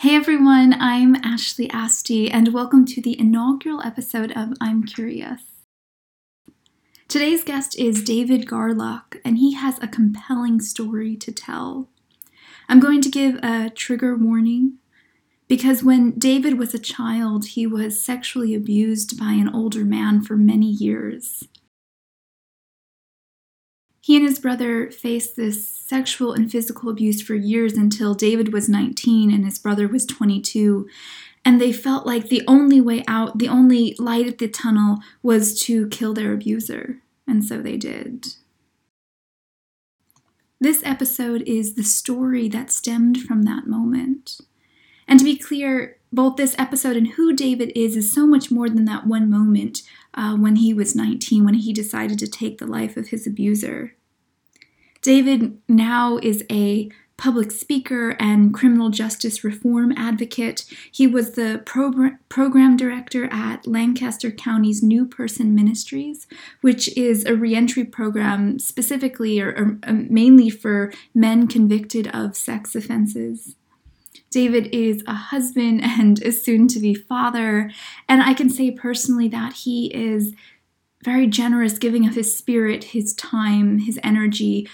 [0.00, 5.42] Hey everyone, I'm Ashley Asti, and welcome to the inaugural episode of I'm Curious.
[7.06, 11.90] Today's guest is David Garlock, and he has a compelling story to tell.
[12.66, 14.78] I'm going to give a trigger warning
[15.48, 20.34] because when David was a child, he was sexually abused by an older man for
[20.34, 21.46] many years.
[24.00, 28.68] He and his brother faced this sexual and physical abuse for years until David was
[28.68, 30.88] 19 and his brother was 22.
[31.44, 35.60] And they felt like the only way out, the only light at the tunnel, was
[35.62, 37.00] to kill their abuser.
[37.26, 38.28] And so they did.
[40.60, 44.40] This episode is the story that stemmed from that moment.
[45.08, 48.68] And to be clear, both this episode and who David is is so much more
[48.68, 49.82] than that one moment
[50.14, 53.94] uh, when he was 19, when he decided to take the life of his abuser.
[55.02, 60.64] David now is a public speaker and criminal justice reform advocate.
[60.90, 66.26] He was the pro- program director at Lancaster County's New Person Ministries,
[66.62, 72.74] which is a reentry program specifically or, or uh, mainly for men convicted of sex
[72.74, 73.54] offenses.
[74.30, 77.70] David is a husband and is soon to be father.
[78.08, 80.34] And I can say personally that he is
[81.04, 84.68] very generous, giving of his spirit, his time, his energy,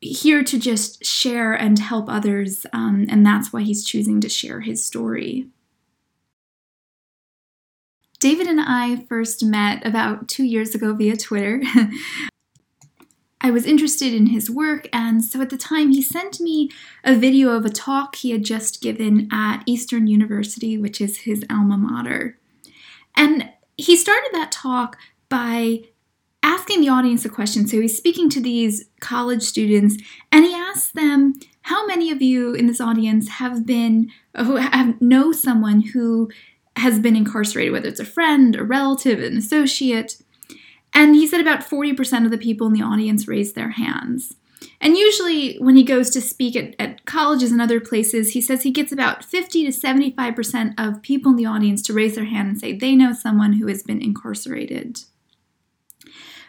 [0.00, 2.66] here to just share and help others.
[2.72, 5.48] Um, and that's why he's choosing to share his story.
[8.20, 11.62] David and I first met about two years ago via Twitter.
[13.44, 16.70] I was interested in his work, and so at the time he sent me
[17.04, 21.44] a video of a talk he had just given at Eastern University, which is his
[21.50, 22.38] alma mater.
[23.14, 24.96] And he started that talk
[25.28, 25.80] by
[26.42, 27.66] asking the audience a question.
[27.66, 32.54] So he's speaking to these college students, and he asks them, How many of you
[32.54, 36.30] in this audience have been, who have, know someone who
[36.76, 40.16] has been incarcerated, whether it's a friend, a relative, an associate?
[40.94, 44.34] And he said about 40% of the people in the audience raised their hands.
[44.80, 48.62] And usually, when he goes to speak at, at, colleges and other places, he says
[48.62, 52.48] he gets about 50 to 75% of people in the audience to raise their hand
[52.48, 55.00] and say they know someone who has been incarcerated.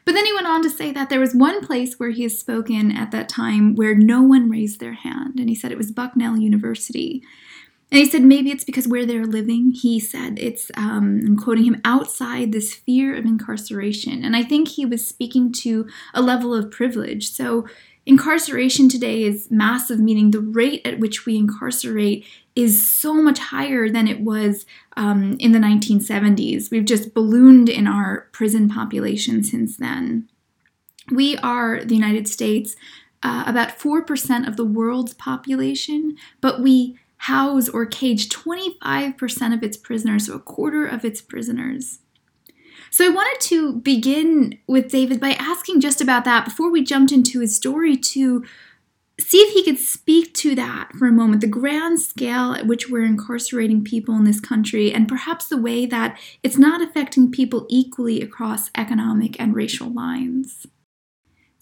[0.06, 2.38] But then he went on to say that there was one place where he has
[2.38, 5.40] spoken at that time where no one raised their hand.
[5.40, 7.24] And he said it was Bucknell University.
[7.92, 11.66] And he said maybe it's because where they're living, he said it's, um, I'm quoting
[11.66, 14.24] him, outside this fear of incarceration.
[14.24, 17.30] And I think he was speaking to a level of privilege.
[17.30, 17.68] So
[18.06, 22.26] incarceration today is massive, meaning the rate at which we incarcerate
[22.56, 24.66] is so much higher than it was
[24.98, 26.72] um, in the 1970s.
[26.72, 30.28] We've just ballooned in our prison population since then.
[31.12, 32.76] We are the United States,
[33.22, 39.78] uh, about 4% of the world's population, but we house or cage 25% of its
[39.78, 42.00] prisoners, so a quarter of its prisoners.
[42.92, 47.12] So I wanted to begin with David by asking just about that before we jumped
[47.12, 48.46] into his story to
[49.20, 52.90] see if he could speak to that for a moment the grand scale at which
[52.90, 57.66] we're incarcerating people in this country, and perhaps the way that it's not affecting people
[57.70, 60.68] equally across economic and racial lines.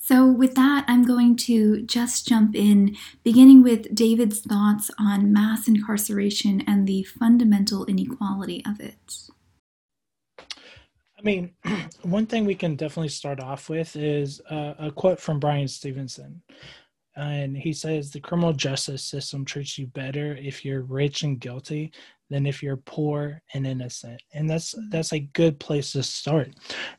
[0.06, 5.66] So, with that, I'm going to just jump in, beginning with David's thoughts on mass
[5.66, 9.16] incarceration and the fundamental inequality of it.
[10.38, 11.53] I mean,
[12.02, 16.41] one thing we can definitely start off with is a quote from Bryan Stevenson
[17.16, 21.91] and he says the criminal justice system treats you better if you're rich and guilty
[22.33, 26.49] than if you're poor and innocent and that's that's a good place to start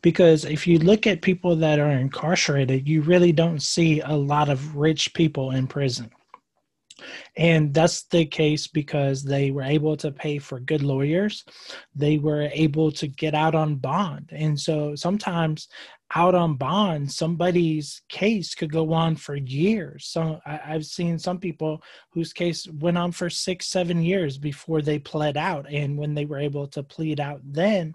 [0.00, 4.49] because if you look at people that are incarcerated you really don't see a lot
[4.49, 6.11] of rich people in prison
[7.37, 11.44] and that's the case because they were able to pay for good lawyers.
[11.94, 14.31] They were able to get out on bond.
[14.33, 15.69] And so sometimes
[16.17, 20.07] out on bond, somebody's case could go on for years.
[20.07, 21.83] So I, have seen some people
[22.13, 25.67] whose case went on for six, seven years before they pled out.
[25.69, 27.94] And when they were able to plead out, then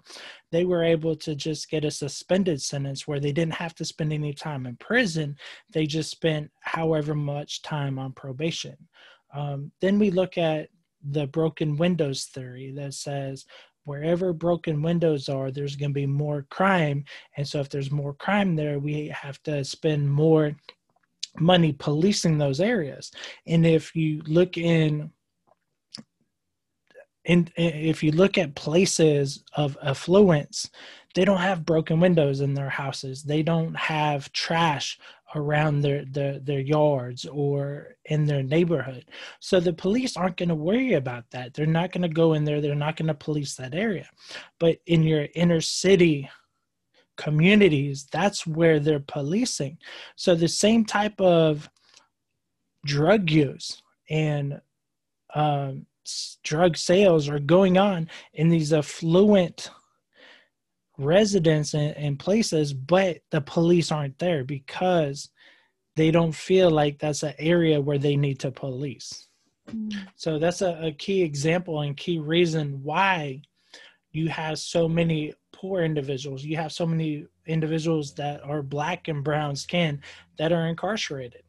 [0.52, 4.12] they were able to just get a suspended sentence where they didn't have to spend
[4.12, 5.36] any time in prison.
[5.72, 8.76] They just spent however much time on probation.
[9.32, 10.68] Um, then we look at
[11.02, 13.46] the broken windows theory that says
[13.90, 17.04] wherever broken windows are, there's going to be more crime.
[17.36, 20.54] And so, if there's more crime there, we have to spend more
[21.40, 23.10] money policing those areas.
[23.48, 25.10] And if you look in
[27.26, 30.70] and if you look at places of affluence,
[31.14, 33.24] they don't have broken windows in their houses.
[33.24, 34.98] They don't have trash
[35.34, 39.04] around their, their their yards or in their neighborhood.
[39.38, 41.54] So the police aren't going to worry about that.
[41.54, 42.60] They're not going to go in there.
[42.60, 44.08] They're not going to police that area.
[44.58, 46.28] But in your inner city
[47.16, 49.76] communities that's where they're policing.
[50.16, 51.68] So the same type of
[52.86, 54.58] drug use and
[55.34, 55.86] um,
[56.42, 59.70] drug sales are going on in these affluent
[61.00, 65.30] residents and, and places, but the police aren't there because
[65.96, 69.28] they don't feel like that's an area where they need to police.
[69.68, 69.92] Mm.
[70.16, 73.42] So that's a, a key example and key reason why
[74.12, 76.44] you have so many poor individuals.
[76.44, 80.00] You have so many individuals that are black and brown skin
[80.38, 81.42] that are incarcerated.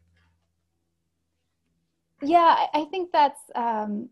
[2.22, 4.10] Yeah, I think that's um,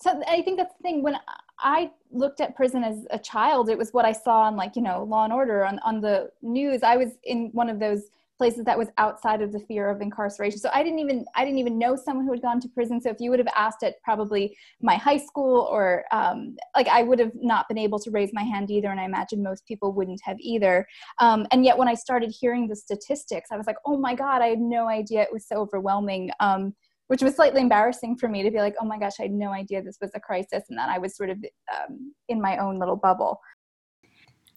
[0.00, 0.20] so.
[0.26, 1.02] I think that's the thing.
[1.02, 1.16] When
[1.58, 4.82] I looked at prison as a child, it was what I saw on like, you
[4.82, 6.82] know, Law and Order on, on the news.
[6.82, 10.58] I was in one of those places that was outside of the fear of incarceration.
[10.58, 13.00] So I didn't even I didn't even know someone who had gone to prison.
[13.00, 17.02] So if you would have asked at probably my high school or um, like I
[17.02, 19.92] would have not been able to raise my hand either, and I imagine most people
[19.92, 20.86] wouldn't have either.
[21.18, 24.42] Um, and yet when I started hearing the statistics, I was like, oh my god,
[24.42, 26.30] I had no idea it was so overwhelming.
[26.40, 26.74] Um,
[27.08, 29.50] which was slightly embarrassing for me to be like, oh my gosh, I had no
[29.50, 31.38] idea this was a crisis, and that I was sort of
[31.74, 33.40] um, in my own little bubble.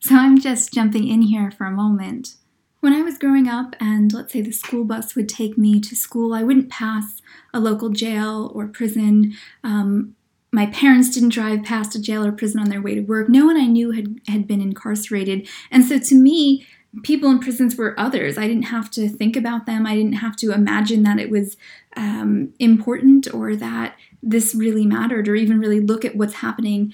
[0.01, 2.35] So I'm just jumping in here for a moment.
[2.79, 5.95] When I was growing up, and let's say the school bus would take me to
[5.95, 7.21] school, I wouldn't pass
[7.53, 9.33] a local jail or prison.
[9.65, 10.15] Um,
[10.51, 13.27] my parents didn't drive past a jail or prison on their way to work.
[13.27, 15.47] No one I knew had, had been incarcerated.
[15.69, 16.65] And so to me,
[17.03, 18.37] people in prisons were others.
[18.37, 19.85] I didn't have to think about them.
[19.85, 21.57] I didn't have to imagine that it was
[21.99, 26.93] um, important or that this really mattered or even really look at what's happening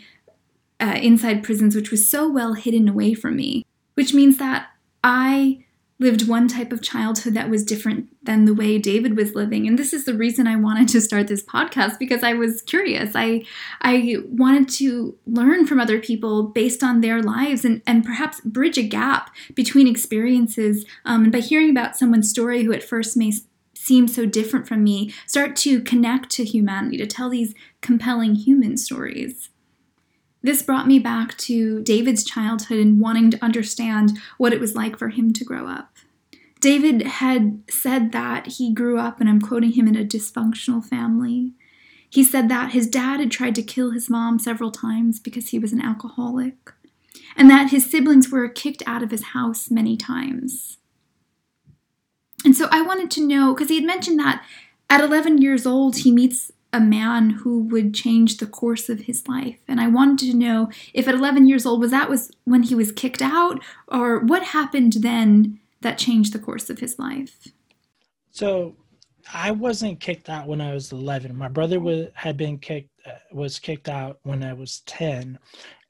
[0.79, 3.65] uh, inside prisons, which was so well hidden away from me.
[3.93, 4.67] Which means that
[5.03, 5.63] I
[5.97, 9.65] lived one type of childhood that was different than the way David was living.
[9.65, 13.11] And this is the reason I wanted to start this podcast because I was curious.
[13.15, 13.45] I
[13.81, 18.77] I wanted to learn from other people based on their lives and, and perhaps bridge
[18.77, 20.83] a gap between experiences.
[21.05, 23.31] Um, and by hearing about someone's story who at first may
[23.85, 28.77] seem so different from me, start to connect to humanity, to tell these compelling human
[28.77, 29.49] stories.
[30.41, 34.97] This brought me back to David's childhood and wanting to understand what it was like
[34.97, 35.91] for him to grow up.
[36.59, 41.53] David had said that he grew up, and I'm quoting him, in a dysfunctional family.
[42.09, 45.59] He said that his dad had tried to kill his mom several times because he
[45.59, 46.71] was an alcoholic,
[47.35, 50.77] and that his siblings were kicked out of his house many times.
[52.45, 54.45] And so I wanted to know because he had mentioned that
[54.89, 59.27] at 11 years old, he meets a man who would change the course of his
[59.27, 59.59] life.
[59.67, 62.75] And I wanted to know if at 11 years old was that was when he
[62.75, 67.47] was kicked out or what happened then that changed the course of his life.
[68.31, 68.75] So
[69.33, 71.35] I wasn't kicked out when I was 11.
[71.35, 75.37] My brother was, had been kicked uh, was kicked out when I was 10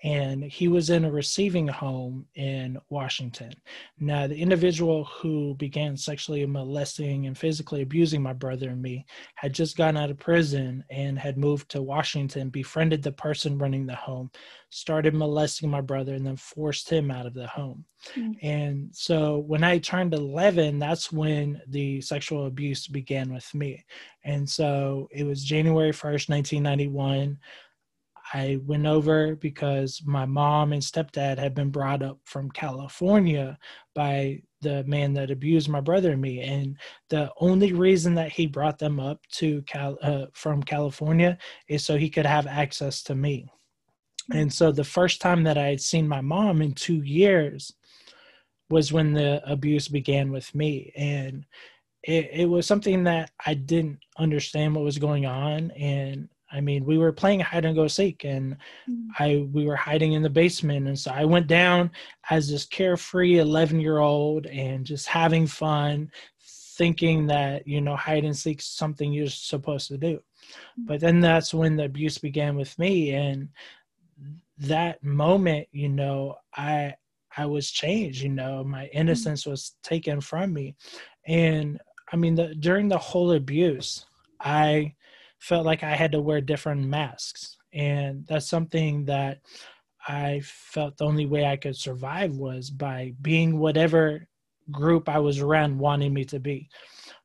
[0.06, 3.52] and he was in a receiving home in Washington.
[4.00, 9.04] Now, the individual who began sexually molesting and physically abusing my brother and me
[9.34, 13.88] had just gotten out of prison and had moved to Washington, befriended the person running
[13.88, 14.30] the home,
[14.70, 17.84] started molesting my brother, and then forced him out of the home.
[18.16, 18.46] Mm-hmm.
[18.46, 23.84] And so when I turned 11, that's when the sexual abuse began with me.
[24.24, 27.40] And so it was January 1st, 1991.
[28.34, 33.58] I went over because my mom and stepdad had been brought up from California
[33.94, 36.76] by the man that abused my brother and me, and
[37.10, 41.98] the only reason that he brought them up to Cal uh, from California is so
[41.98, 43.48] he could have access to me.
[44.34, 47.74] And so the first time that I had seen my mom in two years
[48.72, 51.46] was when the abuse began with me, and
[52.02, 56.86] it, it was something that I didn't understand what was going on, and I mean,
[56.86, 58.56] we were playing hide and go seek, and
[58.90, 59.08] mm.
[59.20, 61.92] I we were hiding in the basement, and so I went down
[62.30, 66.10] as this carefree eleven year old and just having fun,
[66.78, 70.22] thinking that you know hide and seek something you're supposed to do.
[70.80, 70.88] Mm.
[70.88, 73.50] But then that's when the abuse began with me, and
[74.58, 76.96] that moment, you know, I
[77.36, 78.22] I was changed.
[78.22, 78.90] You know, my mm.
[78.94, 80.76] innocence was taken from me,
[81.28, 81.82] and
[82.14, 84.06] I mean, the, during the whole abuse,
[84.40, 84.96] I
[85.46, 87.58] felt like I had to wear different masks.
[87.72, 89.42] And that's something that
[90.08, 94.28] I felt the only way I could survive was by being whatever
[94.72, 96.68] group I was around wanting me to be.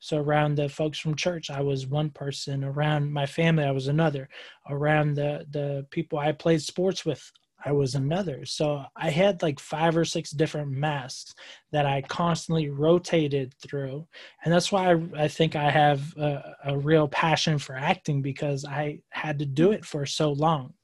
[0.00, 2.62] So around the folks from church, I was one person.
[2.62, 4.28] Around my family, I was another.
[4.68, 7.22] Around the the people I played sports with,
[7.64, 8.44] I was another.
[8.46, 11.34] So I had like five or six different masks
[11.72, 14.06] that I constantly rotated through.
[14.44, 18.64] And that's why I, I think I have a, a, real passion for acting because
[18.64, 20.74] I had to do it for so long.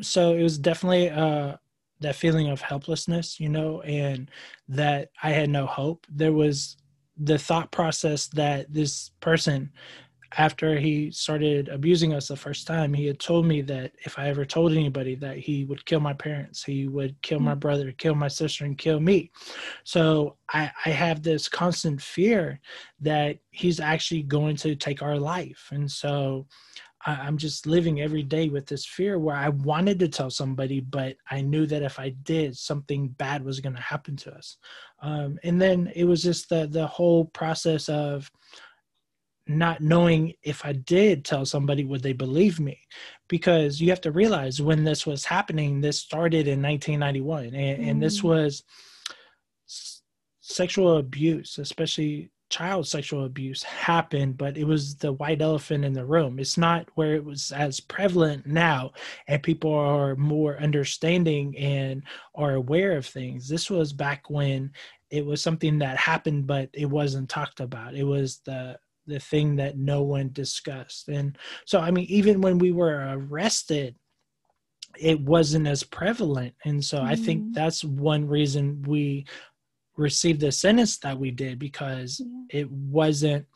[0.00, 1.56] So it was definitely uh,
[2.00, 4.30] that feeling of helplessness, you know, and
[4.68, 6.06] that I had no hope.
[6.08, 6.76] There was
[7.16, 9.70] the thought process that this person
[10.38, 14.28] after he started abusing us the first time, he had told me that if I
[14.28, 17.60] ever told anybody that he would kill my parents, he would kill my mm.
[17.60, 19.30] brother, kill my sister, and kill me.
[19.84, 22.60] So I, I have this constant fear
[23.00, 25.68] that he's actually going to take our life.
[25.70, 26.46] And so
[27.04, 30.80] I, I'm just living every day with this fear where I wanted to tell somebody,
[30.80, 34.56] but I knew that if I did, something bad was going to happen to us.
[35.00, 38.30] Um, and then it was just the the whole process of
[39.46, 42.80] not knowing if I did tell somebody, would they believe me?
[43.28, 47.90] Because you have to realize when this was happening, this started in 1991, and, mm.
[47.90, 48.24] and this mm.
[48.24, 48.62] was
[49.68, 50.02] s-
[50.40, 56.04] sexual abuse, especially child sexual abuse, happened, but it was the white elephant in the
[56.04, 56.38] room.
[56.38, 58.92] It's not where it was as prevalent now,
[59.26, 62.02] and people are more understanding and
[62.34, 63.48] are aware of things.
[63.48, 64.70] This was back when
[65.10, 67.94] it was something that happened, but it wasn't talked about.
[67.94, 71.08] It was the the thing that no one discussed.
[71.08, 73.96] And so, I mean, even when we were arrested,
[74.98, 76.54] it wasn't as prevalent.
[76.64, 77.06] And so, mm-hmm.
[77.06, 77.52] I think mm-hmm.
[77.52, 79.26] that's one reason we
[79.96, 82.60] received the sentence that we did because yeah.
[82.60, 83.46] it wasn't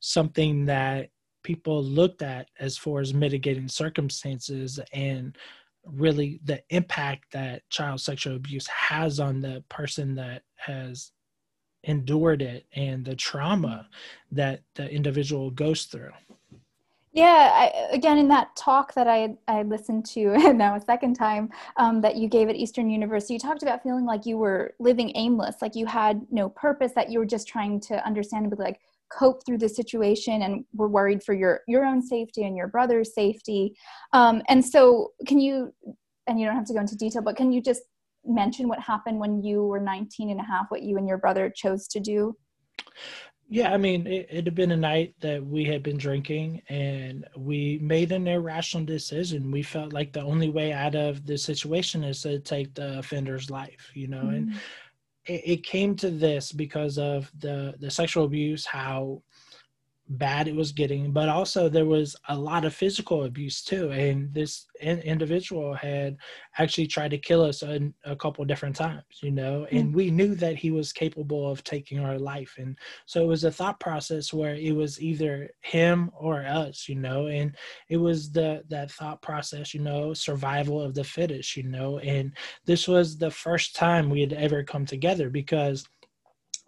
[0.00, 1.08] something that
[1.42, 5.36] people looked at as far as mitigating circumstances and
[5.84, 11.10] really the impact that child sexual abuse has on the person that has
[11.84, 13.88] endured it and the trauma
[14.30, 16.12] that the individual goes through.
[17.12, 21.50] Yeah I, again in that talk that i i listened to now a second time
[21.76, 25.12] um, that you gave at eastern university you talked about feeling like you were living
[25.14, 28.80] aimless like you had no purpose that you were just trying to understandably like
[29.12, 33.14] cope through the situation and were worried for your your own safety and your brother's
[33.14, 33.76] safety.
[34.12, 35.72] Um, and so can you
[36.26, 37.82] and you don't have to go into detail but can you just
[38.24, 41.52] mention what happened when you were 19 and a half, what you and your brother
[41.54, 42.34] chose to do?
[43.48, 47.26] Yeah, I mean, it, it, had been a night that we had been drinking and
[47.36, 49.50] we made an irrational decision.
[49.50, 53.50] We felt like the only way out of the situation is to take the offender's
[53.50, 54.34] life, you know, mm-hmm.
[54.34, 54.60] and
[55.26, 59.22] it, it came to this because of the, the sexual abuse, how
[60.08, 63.90] bad it was getting, but also there was a lot of physical abuse too.
[63.90, 66.16] And this in- individual had
[66.58, 69.96] actually tried to kill us a, a couple different times, you know, and mm-hmm.
[69.96, 72.56] we knew that he was capable of taking our life.
[72.58, 76.96] And so it was a thought process where it was either him or us, you
[76.96, 77.56] know, and
[77.88, 82.32] it was the that thought process, you know, survival of the fittest, you know, and
[82.66, 85.86] this was the first time we had ever come together because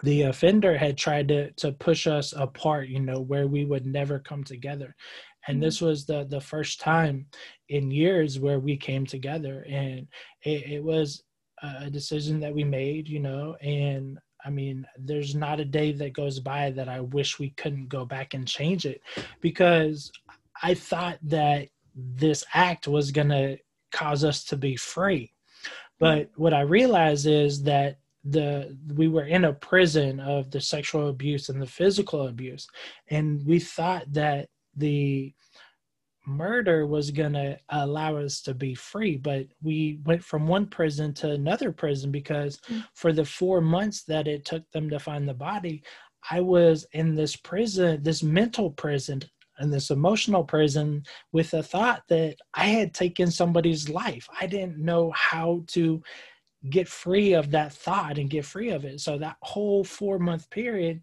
[0.04, 4.18] the offender had tried to to push us apart you know where we would never
[4.18, 4.94] come together
[5.48, 5.86] and this mm-hmm.
[5.86, 7.26] was the the first time
[7.68, 10.06] in years where we came together and
[10.42, 11.22] it, it was
[11.62, 16.12] a decision that we made you know and I mean, there's not a day that
[16.12, 19.00] goes by that I wish we couldn't go back and change it
[19.40, 20.12] because
[20.62, 23.56] I thought that this act was going to
[23.90, 25.32] cause us to be free.
[25.98, 31.08] But what I realized is that the we were in a prison of the sexual
[31.08, 32.66] abuse and the physical abuse
[33.10, 35.32] and we thought that the
[36.26, 41.12] murder was going to allow us to be free but we went from one prison
[41.12, 42.80] to another prison because mm-hmm.
[42.94, 45.82] for the 4 months that it took them to find the body
[46.30, 49.20] i was in this prison this mental prison
[49.58, 54.78] and this emotional prison with the thought that i had taken somebody's life i didn't
[54.78, 56.02] know how to
[56.70, 59.00] get free of that thought and get free of it.
[59.00, 61.02] So that whole four month period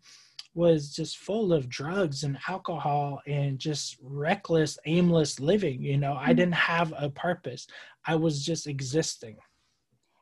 [0.53, 5.82] was just full of drugs and alcohol and just reckless, aimless living.
[5.82, 6.30] You know, mm-hmm.
[6.30, 7.68] I didn't have a purpose,
[8.06, 9.38] I was just existing.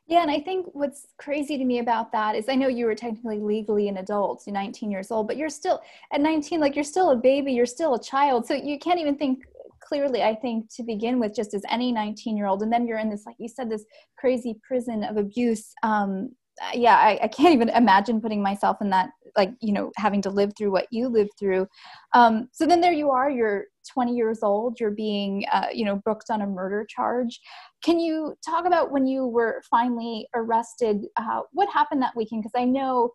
[0.06, 2.96] Yeah, and I think what's crazy to me about that is I know you were
[2.96, 5.80] technically legally an adult, you're 19 years old, but you're still
[6.12, 8.44] at 19, like you're still a baby, you're still a child.
[8.44, 9.44] So you can't even think
[9.90, 12.98] clearly i think to begin with just as any 19 year old and then you're
[12.98, 13.84] in this like you said this
[14.18, 16.30] crazy prison of abuse um
[16.74, 20.30] yeah I, I can't even imagine putting myself in that like you know having to
[20.30, 21.66] live through what you lived through.
[22.14, 26.00] Um, so then there you are you're 20 years old you're being uh, you know
[26.04, 27.40] booked on a murder charge.
[27.82, 32.42] Can you talk about when you were finally arrested uh, what happened that weekend?
[32.42, 33.12] Because i know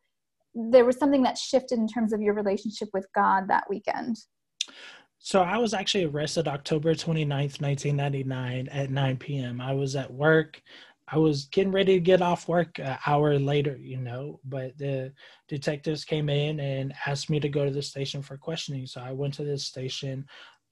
[0.55, 4.15] there was something that shifted in terms of your relationship with god that weekend
[5.25, 9.59] So I was actually arrested October 29th, 1999 at 9 p.m.
[9.59, 10.61] I was at work.
[11.07, 15.13] I was getting ready to get off work an hour later, you know, but the
[15.47, 18.85] detectives came in and asked me to go to the station for questioning.
[18.85, 20.27] So I went to the station.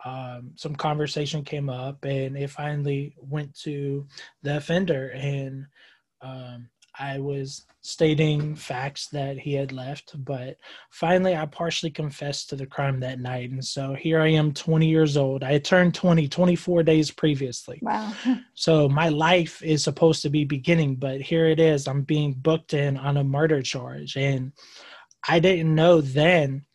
[0.05, 4.05] Um, some conversation came up and it finally went to
[4.43, 5.65] the offender and
[6.21, 6.69] um,
[6.99, 10.57] I was stating facts that he had left, but
[10.89, 13.51] finally I partially confessed to the crime that night.
[13.51, 15.43] And so here I am, 20 years old.
[15.43, 17.79] I turned 20 24 days previously.
[17.81, 18.13] Wow.
[18.53, 21.87] so my life is supposed to be beginning, but here it is.
[21.87, 24.15] I'm being booked in on a murder charge.
[24.15, 24.53] And
[25.27, 26.65] I didn't know then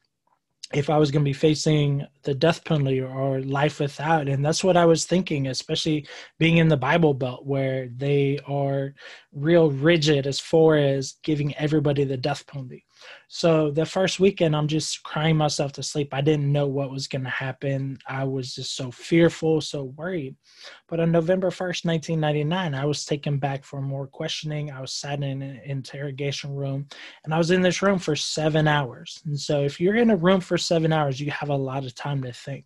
[0.75, 4.29] if I was going to be facing the death penalty or life without.
[4.29, 6.07] And that's what I was thinking, especially
[6.39, 8.95] being in the Bible Belt where they are
[9.33, 12.85] real rigid as far as giving everybody the death penalty.
[13.29, 16.15] So the first weekend, I'm just crying myself to sleep.
[16.15, 17.99] I didn't know what was going to happen.
[18.07, 20.37] I was just so fearful, so worried.
[20.89, 24.71] But on November 1st, 1999, I was taken back for more questioning.
[24.71, 26.87] I was sat in an interrogation room,
[27.25, 29.23] and I was in this room for seven hours.
[29.27, 31.95] And so if you're in a room for seven hours, you have a lot of
[31.95, 32.65] time to think.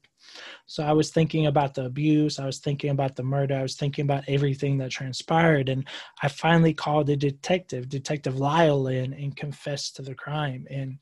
[0.66, 3.76] So I was thinking about the abuse, I was thinking about the murder, I was
[3.76, 5.68] thinking about everything that transpired.
[5.68, 5.86] And
[6.22, 10.66] I finally called the detective, Detective Lyle, in and confessed to the crime.
[10.70, 10.98] And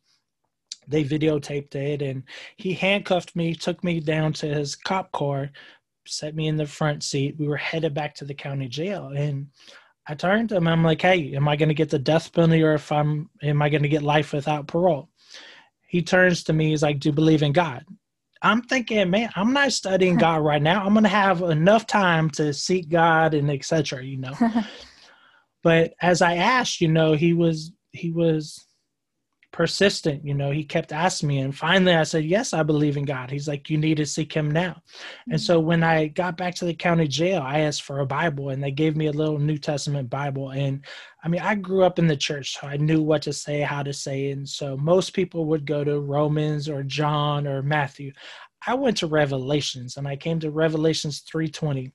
[0.89, 2.25] they videotaped it and
[2.57, 5.51] he handcuffed me, took me down to his cop car,
[6.07, 7.37] set me in the front seat.
[7.39, 9.13] We were headed back to the county jail.
[9.15, 9.49] And
[10.07, 12.63] I turned to him, I'm like, hey, am I going to get the death penalty
[12.63, 15.09] or if I'm, am I going to get life without parole?
[15.87, 17.85] He turns to me, he's like, do you believe in God?
[18.43, 20.85] I'm thinking, man, I'm not studying God right now.
[20.85, 24.05] I'm gonna have enough time to seek God and etc.
[24.05, 24.35] You know.
[25.63, 28.67] but as I asked, you know, he was he was
[29.53, 30.25] persistent.
[30.25, 33.31] You know, he kept asking me, and finally I said, "Yes, I believe in God."
[33.31, 35.33] He's like, "You need to seek Him now." Mm-hmm.
[35.33, 38.51] And so when I got back to the county jail, I asked for a Bible,
[38.51, 40.51] and they gave me a little New Testament Bible.
[40.51, 40.85] And
[41.23, 43.83] I mean, I grew up in the church, so I knew what to say, how
[43.83, 48.13] to say, and so most people would go to Romans or John or Matthew.
[48.67, 51.93] I went to Revelations, and I came to Revelations three twenty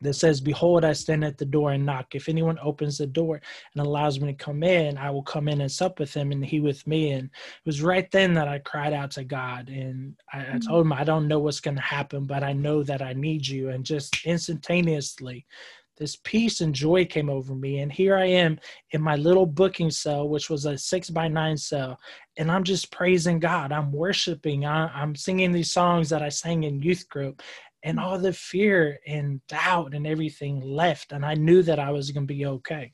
[0.00, 2.14] that says, Behold, I stand at the door and knock.
[2.14, 3.40] If anyone opens the door
[3.74, 6.44] and allows me to come in, I will come in and sup with him and
[6.44, 7.12] he with me.
[7.12, 9.68] And it was right then that I cried out to God.
[9.68, 10.58] And I, I mm-hmm.
[10.58, 13.46] told him, I don't know what's going to happen, but I know that I need
[13.46, 13.70] you.
[13.70, 15.46] And just instantaneously,
[15.96, 17.78] this peace and joy came over me.
[17.78, 18.58] And here I am
[18.90, 21.98] in my little booking cell, which was a six by nine cell.
[22.36, 23.72] And I'm just praising God.
[23.72, 24.66] I'm worshiping.
[24.66, 27.42] I, am singing these songs that I sang in youth group
[27.84, 32.10] and all the fear and doubt and everything left and i knew that i was
[32.10, 32.90] going to be okay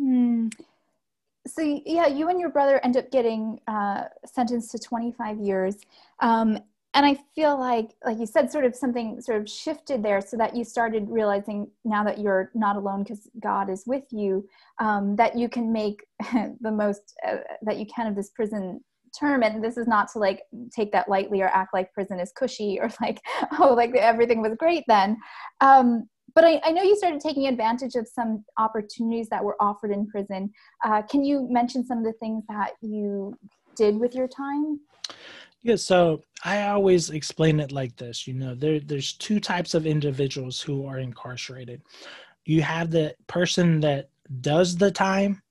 [0.00, 0.52] mm.
[1.46, 5.76] so yeah you and your brother end up getting uh, sentenced to 25 years
[6.20, 6.58] um,
[6.94, 10.36] and i feel like like you said sort of something sort of shifted there so
[10.36, 14.46] that you started realizing now that you're not alone because god is with you
[14.80, 16.04] um, that you can make
[16.60, 18.80] the most uh, that you can of this prison
[19.18, 19.42] term.
[19.42, 20.42] And this is not to like
[20.74, 23.20] take that lightly or act like prison is cushy or like
[23.58, 25.16] oh like everything was great then.
[25.60, 29.90] Um, but I, I, know you started taking advantage of some opportunities that were offered
[29.90, 30.52] in prison.
[30.84, 33.36] Uh, can you mention some of the things that you
[33.74, 34.78] did with your time
[35.62, 39.86] yeah so i always explain it like this you know there, there's two types of
[39.86, 41.82] individuals who are incarcerated.
[42.46, 44.08] You have the person that
[44.40, 45.42] does the time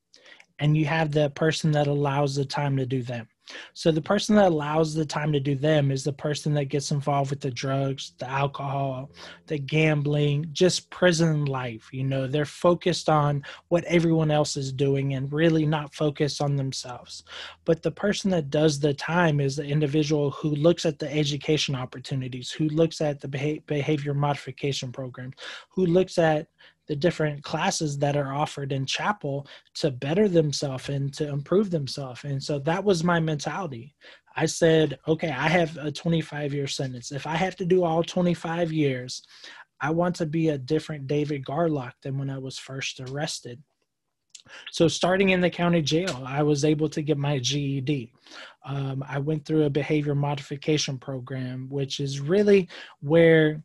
[0.58, 3.28] and you have the person that allows the time to do them
[3.73, 6.91] so the person that allows the time to do them is the person that gets
[6.91, 9.09] involved with the drugs, the alcohol,
[9.47, 11.89] the gambling, just prison life.
[11.91, 16.55] You know, they're focused on what everyone else is doing and really not focused on
[16.55, 17.23] themselves.
[17.65, 21.75] But the person that does the time is the individual who looks at the education
[21.75, 25.35] opportunities, who looks at the behavior modification programs,
[25.69, 26.47] who looks at
[26.89, 32.23] the different classes that are offered in chapel to better themselves and to improve themselves.
[32.23, 33.95] And so that was my mentality.
[34.36, 37.12] I said, okay, I have a 25 year sentence.
[37.12, 39.21] If I have to do all 25 years,
[39.80, 43.62] I want to be a different David Garlock than when I was first arrested.
[44.71, 48.12] So, starting in the county jail, I was able to get my GED.
[48.65, 52.67] Um, I went through a behavior modification program, which is really
[52.99, 53.62] where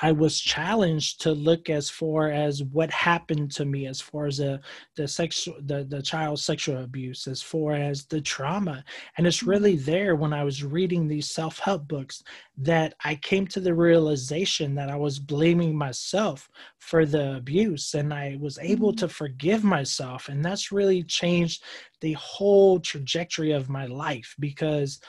[0.00, 4.38] I was challenged to look as far as what happened to me, as far as
[4.38, 4.60] the
[4.96, 8.84] the sexual the the child sexual abuse, as far as the trauma,
[9.16, 9.90] and it's really mm-hmm.
[9.90, 12.22] there when I was reading these self help books
[12.58, 18.14] that I came to the realization that I was blaming myself for the abuse, and
[18.14, 19.06] I was able mm-hmm.
[19.06, 21.64] to forgive myself, and that's really changed
[22.00, 25.00] the whole trajectory of my life because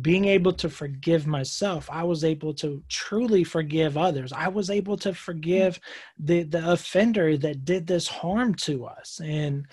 [0.00, 4.32] being able to forgive myself i was able to truly forgive others.
[4.32, 5.80] I was able to forgive
[6.18, 9.20] the the offender that did this harm to us.
[9.22, 9.66] And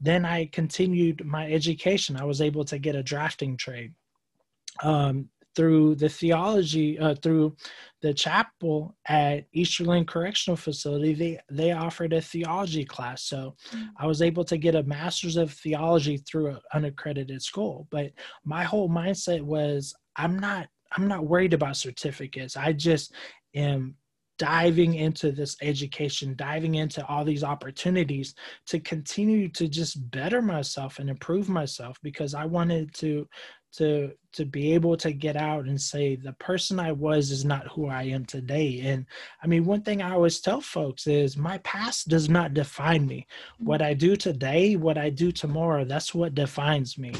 [0.00, 2.16] then i continued my education.
[2.16, 3.92] I was able to get a drafting trade.
[4.82, 5.28] Um,
[5.58, 7.56] through the theology uh, through
[8.00, 13.24] the chapel at easterland correctional facility they they offered a theology class.
[13.24, 13.86] So mm-hmm.
[13.98, 17.88] i was able to get a master's of theology through an unaccredited school.
[17.90, 18.12] But
[18.44, 22.56] my whole mindset was i'm not i'm not worried about certificates.
[22.56, 23.12] I just
[23.56, 23.96] am
[24.38, 28.34] diving into this education, diving into all these opportunities
[28.66, 33.28] to continue to just better myself and improve myself because I wanted to
[33.72, 37.66] to to be able to get out and say the person I was is not
[37.68, 38.80] who I am today.
[38.84, 39.06] And
[39.42, 43.26] I mean, one thing I always tell folks is my past does not define me.
[43.58, 47.14] What I do today, what I do tomorrow, that's what defines me.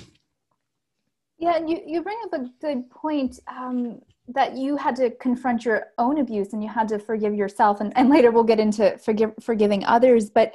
[1.38, 5.64] Yeah, and you, you bring up a good point um, that you had to confront
[5.64, 7.80] your own abuse and you had to forgive yourself.
[7.80, 10.30] And, and later we'll get into forgive, forgiving others.
[10.30, 10.54] But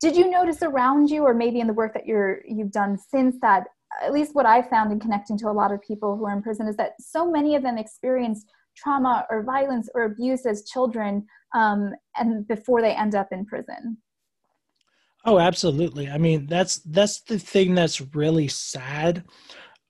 [0.00, 3.36] did you notice around you, or maybe in the work that you're you've done since
[3.40, 3.68] that,
[4.02, 6.42] at least what I found in connecting to a lot of people who are in
[6.42, 11.26] prison is that so many of them experienced trauma or violence or abuse as children,
[11.54, 13.98] um, and before they end up in prison.
[15.24, 16.08] Oh, absolutely.
[16.08, 19.24] I mean, that's that's the thing that's really sad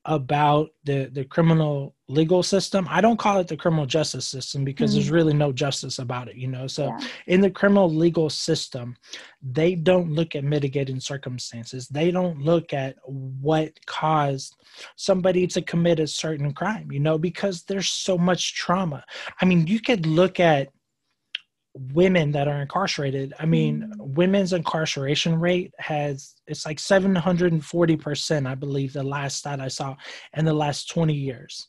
[0.06, 4.90] about the the criminal legal system i don't call it the criminal justice system because
[4.90, 5.00] mm-hmm.
[5.00, 7.06] there's really no justice about it you know so yeah.
[7.26, 8.96] in the criminal legal system
[9.42, 14.54] they don't look at mitigating circumstances they don't look at what caused
[14.94, 19.04] somebody to commit a certain crime you know because there's so much trauma
[19.40, 20.68] i mean you could look at
[21.92, 24.14] women that are incarcerated i mean mm-hmm.
[24.14, 29.94] women's incarceration rate has it's like 740% i believe the last stat i saw
[30.34, 31.68] in the last 20 years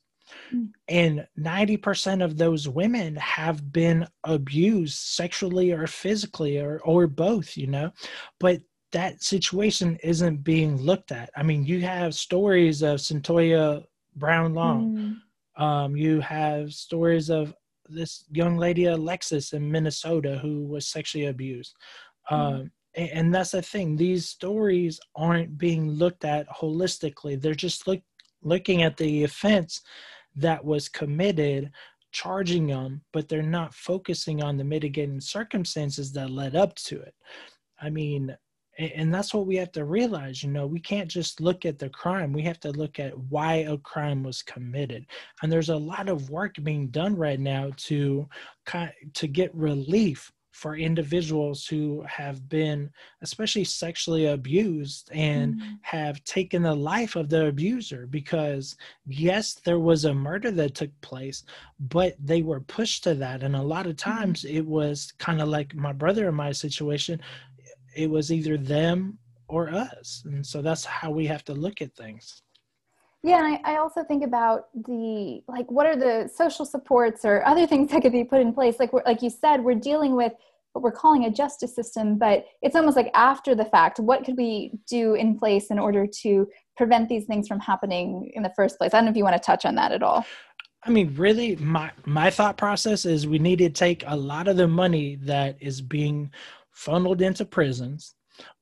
[0.54, 0.66] mm-hmm.
[0.88, 7.68] and 90% of those women have been abused sexually or physically or or both you
[7.68, 7.92] know
[8.40, 8.62] but
[8.94, 13.84] that situation isn't being looked at i mean you have stories of Cyntoia
[14.16, 15.64] Brown Long mm-hmm.
[15.64, 17.54] um, you have stories of
[17.90, 21.76] this young lady Alexis in Minnesota who was sexually abused.
[22.32, 22.56] Mm-hmm.
[22.56, 27.40] Um, and, and, that's the thing; these stories aren't being looked at holistically.
[27.40, 28.02] They're just look,
[28.42, 29.82] looking at the offense
[30.36, 31.72] that was committed,
[32.12, 37.14] charging them, but they're not focusing on the mitigating circumstances that led up to it.
[37.82, 38.36] I mean,
[38.78, 41.90] and that's what we have to realize you know we can't just look at the
[41.90, 45.06] crime we have to look at why a crime was committed
[45.42, 48.28] and there's a lot of work being done right now to
[49.14, 52.90] to get relief for individuals who have been
[53.22, 55.74] especially sexually abused and mm-hmm.
[55.84, 60.90] have taken the life of the abuser because yes there was a murder that took
[61.02, 61.44] place
[61.80, 64.12] but they were pushed to that and a lot of mm-hmm.
[64.12, 64.58] times mm-hmm.
[64.58, 67.22] it was kind of like my brother in my situation
[67.98, 70.24] it was either them or us.
[70.26, 72.42] And so that's how we have to look at things.
[73.24, 77.44] Yeah and I, I, also think about the like what are the social supports or
[77.46, 78.76] other things that could be put in place?
[78.80, 80.34] Like like you said we're dealing with
[80.74, 84.38] what we're calling a justice system but it's almost like after the fact what could
[84.38, 88.78] we do in place in order to prevent these things from happening in the first
[88.78, 88.94] place?
[88.94, 90.24] I don't know if you want to touch on that at all.
[90.84, 94.56] I mean, really, my my thought process is we need to take a lot of
[94.56, 96.32] the money that is being
[96.78, 98.14] funneled into prisons.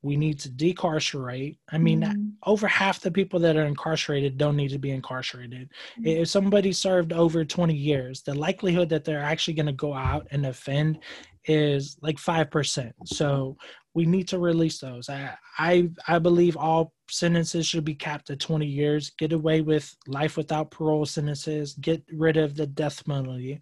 [0.02, 1.60] We need to decarcerate.
[1.70, 2.30] I mean, mm-hmm.
[2.46, 5.70] over half the people that are incarcerated don't need to be incarcerated.
[6.00, 6.08] Mm-hmm.
[6.08, 10.28] If somebody served over 20 years, the likelihood that they're actually going to go out
[10.32, 11.00] and offend
[11.44, 12.94] is like 5%.
[13.06, 13.58] So
[13.94, 15.10] we need to release those.
[15.10, 19.12] I, I, I believe all sentences should be capped at 20 years.
[19.18, 21.74] Get away with life without parole sentences.
[21.74, 23.60] Get rid of the death penalty.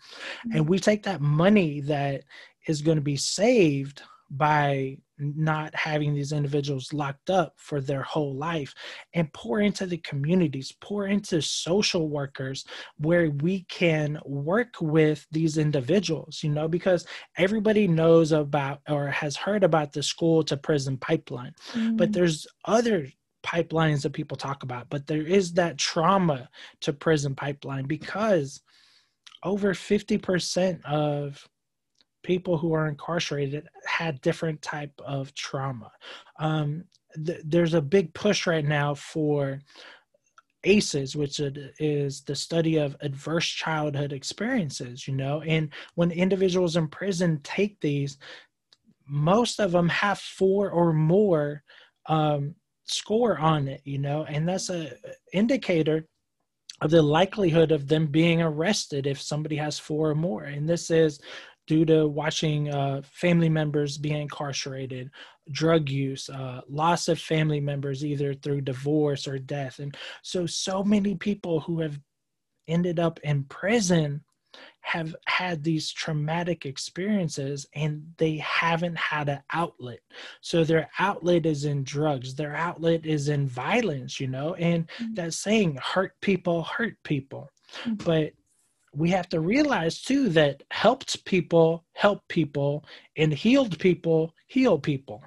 [0.47, 0.57] Mm-hmm.
[0.57, 2.23] And we take that money that
[2.67, 4.03] is going to be saved
[4.35, 8.73] by not having these individuals locked up for their whole life
[9.13, 12.65] and pour into the communities, pour into social workers
[12.97, 17.05] where we can work with these individuals, you know, because
[17.37, 21.95] everybody knows about or has heard about the school to prison pipeline, mm-hmm.
[21.95, 23.07] but there's other
[23.45, 26.49] pipelines that people talk about, but there is that trauma
[26.81, 28.61] to prison pipeline because
[29.43, 31.47] over 50% of
[32.23, 35.91] people who are incarcerated had different type of trauma.
[36.39, 36.85] Um,
[37.25, 39.59] th- there's a big push right now for
[40.63, 46.87] ACEs, which is the study of adverse childhood experiences, you know, and when individuals in
[46.87, 48.17] prison take these,
[49.05, 51.63] most of them have four or more
[52.05, 52.55] um,
[52.85, 54.91] score on it, you know, and that's a
[55.33, 56.05] indicator
[56.81, 60.43] of the likelihood of them being arrested if somebody has four or more.
[60.43, 61.19] And this is
[61.67, 65.09] due to watching uh, family members be incarcerated,
[65.51, 69.79] drug use, uh, loss of family members either through divorce or death.
[69.79, 71.99] And so, so many people who have
[72.67, 74.23] ended up in prison
[74.81, 79.99] have had these traumatic experiences and they haven't had an outlet.
[80.41, 85.13] So their outlet is in drugs, their outlet is in violence, you know, and mm-hmm.
[85.15, 87.49] that saying, hurt people, hurt people.
[87.85, 87.93] Mm-hmm.
[88.05, 88.33] But
[88.95, 92.85] we have to realize too that helped people help people
[93.17, 95.23] and healed people heal people.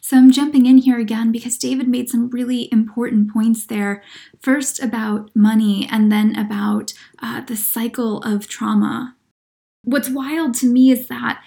[0.00, 4.02] So I'm jumping in here again because David made some really important points there.
[4.40, 9.16] First about money, and then about uh, the cycle of trauma.
[9.82, 11.42] What's wild to me is that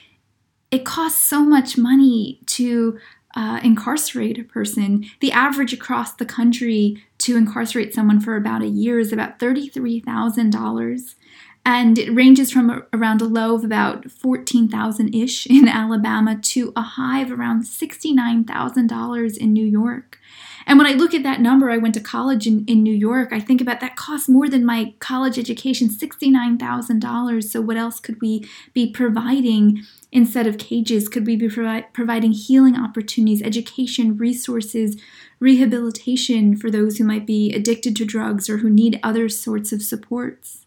[0.69, 2.99] it costs so much money to
[3.35, 5.05] uh, incarcerate a person.
[5.21, 11.15] The average across the country to incarcerate someone for about a year is about $33,000
[11.63, 16.81] and it ranges from around a low of about 14,000 ish in Alabama to a
[16.81, 20.17] high of around $69,000 in New York.
[20.65, 23.29] And when I look at that number, I went to college in, in New York,
[23.31, 27.43] I think about that costs more than my college education, $69,000.
[27.43, 31.07] So, what else could we be providing instead of cages?
[31.07, 34.97] Could we be provi- providing healing opportunities, education, resources,
[35.39, 39.81] rehabilitation for those who might be addicted to drugs or who need other sorts of
[39.81, 40.65] supports?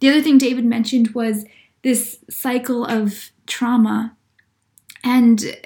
[0.00, 1.44] The other thing David mentioned was
[1.82, 4.16] this cycle of trauma.
[5.04, 5.56] And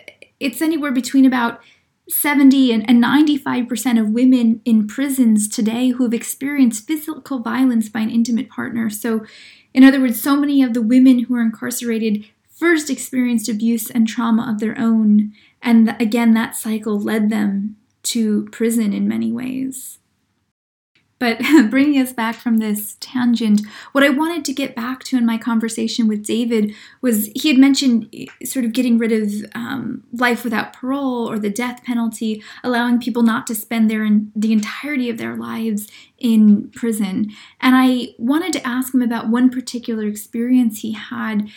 [0.40, 1.60] it's anywhere between about
[2.08, 8.10] 70 and, 95% of women in prisons today who have experienced physical violence by an
[8.10, 8.90] intimate partner.
[8.90, 9.24] So,
[9.72, 12.26] in other words, so many of the women who are incarcerated
[12.64, 15.34] first experienced abuse and trauma of their own.
[15.60, 19.98] And again, that cycle led them to prison in many ways.
[21.18, 23.60] But bringing us back from this tangent,
[23.92, 27.58] what I wanted to get back to in my conversation with David was he had
[27.58, 32.98] mentioned sort of getting rid of um, life without parole or the death penalty, allowing
[32.98, 35.86] people not to spend their the entirety of their lives
[36.18, 37.30] in prison.
[37.60, 41.50] And I wanted to ask him about one particular experience he had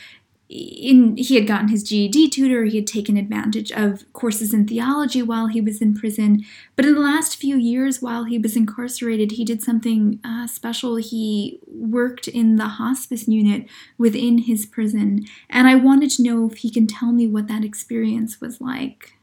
[0.50, 5.22] in he had gotten his GED tutor, he had taken advantage of courses in theology
[5.22, 6.46] while he was in prison.
[6.76, 10.96] But in the last few years, while he was incarcerated, he did something uh, special.
[10.96, 15.26] He worked in the hospice unit within his prison.
[15.50, 19.14] And I wanted to know if he can tell me what that experience was like.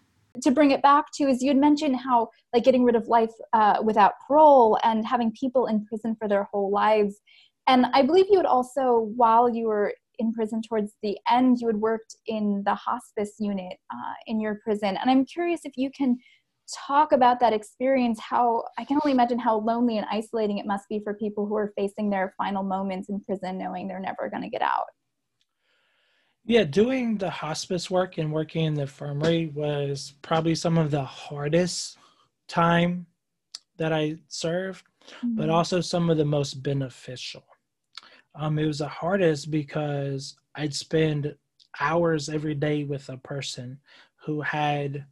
[0.43, 3.31] To bring it back to, is you had mentioned how, like, getting rid of life
[3.53, 7.21] uh, without parole and having people in prison for their whole lives.
[7.67, 11.67] And I believe you had also, while you were in prison towards the end you
[11.67, 14.97] had worked in the hospice unit uh, in your prison.
[15.01, 16.19] And i'm curious if you can
[16.87, 20.89] talk about that experience how i can only imagine how lonely and isolating it must
[20.89, 24.43] be for people who are facing their final moments in prison knowing they're never going
[24.43, 24.87] to get out.
[26.47, 31.05] Yeah doing the hospice work and working in the infirmary was probably some of the
[31.05, 31.99] hardest
[32.49, 33.07] time
[33.77, 35.37] that i served mm-hmm.
[35.37, 37.45] but also some of the most beneficial
[38.35, 41.35] um, it was the hardest because I'd spend
[41.81, 43.79] hours every day with a person
[44.25, 45.05] who had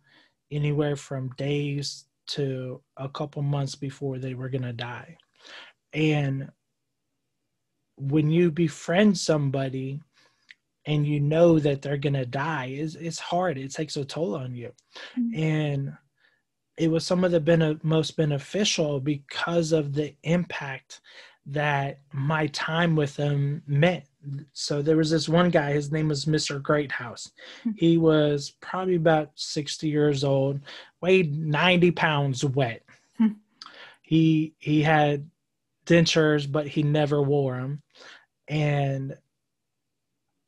[0.50, 5.16] anywhere from days to a couple months before they were going to die.
[5.92, 6.50] And
[7.96, 10.00] when you befriend somebody
[10.87, 13.58] and you know that they're going to die, it's, it's hard.
[13.58, 14.72] It takes a toll on you.
[15.18, 15.42] Mm-hmm.
[15.42, 15.92] And
[16.78, 21.00] it was some of the bene- most beneficial because of the impact
[21.46, 24.05] that my time with him meant.
[24.52, 26.62] So there was this one guy, his name was Mr.
[26.62, 27.31] Greathouse.
[27.64, 27.70] Hmm.
[27.76, 30.61] He was probably about 60 years old,
[31.00, 32.83] weighed 90 pounds wet.
[33.18, 33.28] Hmm.
[34.02, 35.28] He he had
[35.87, 37.83] dentures, but he never wore them.
[38.46, 39.16] And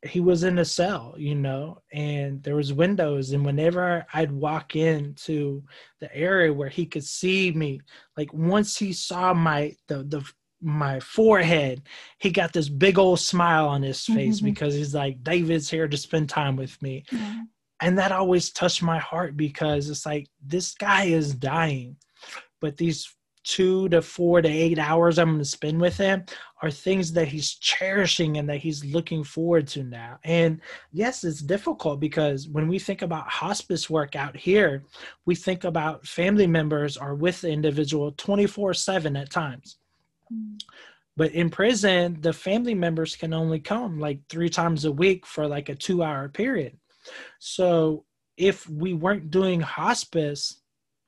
[0.05, 4.75] he was in a cell, you know, and there was windows, and whenever I'd walk
[4.75, 5.63] into
[5.99, 7.81] the area where he could see me,
[8.15, 10.23] like once he saw my the the
[10.61, 11.83] my forehead,
[12.19, 14.45] he got this big old smile on his face mm-hmm.
[14.45, 17.03] because he's like, David's here to spend time with me.
[17.81, 21.97] And that always touched my heart because it's like, this guy is dying,
[22.61, 23.15] but these
[23.45, 26.25] two to four to eight hours I'm going to spend with him
[26.61, 30.17] are things that he's cherishing and that he's looking forward to now.
[30.23, 34.83] And yes, it's difficult because when we think about hospice work out here,
[35.25, 39.77] we think about family members are with the individual 24 7 at times.
[41.17, 45.47] But in prison, the family members can only come like three times a week for
[45.47, 46.77] like a two hour period.
[47.39, 48.05] So
[48.37, 50.61] if we weren't doing hospice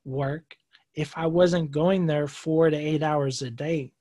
[0.05, 0.55] work,
[0.95, 3.91] if I wasn't going there four to eight hours a day,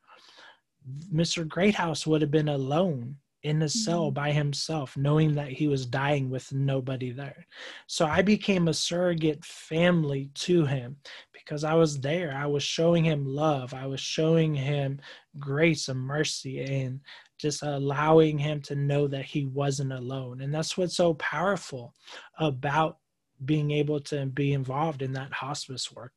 [1.13, 1.47] Mr.
[1.47, 4.15] Greathouse would have been alone in a cell Mhm.
[4.15, 7.47] by himself, knowing that he was dying with nobody there.
[7.87, 10.97] So I became a surrogate family to him
[11.33, 12.33] because I was there.
[12.35, 13.73] I was showing him love.
[13.75, 15.01] I was showing him
[15.39, 17.01] grace and mercy and
[17.39, 20.41] just allowing him to know that he wasn't alone.
[20.41, 21.95] And that's what's so powerful
[22.39, 22.99] about
[23.45, 26.15] being able to be involved in that hospice work.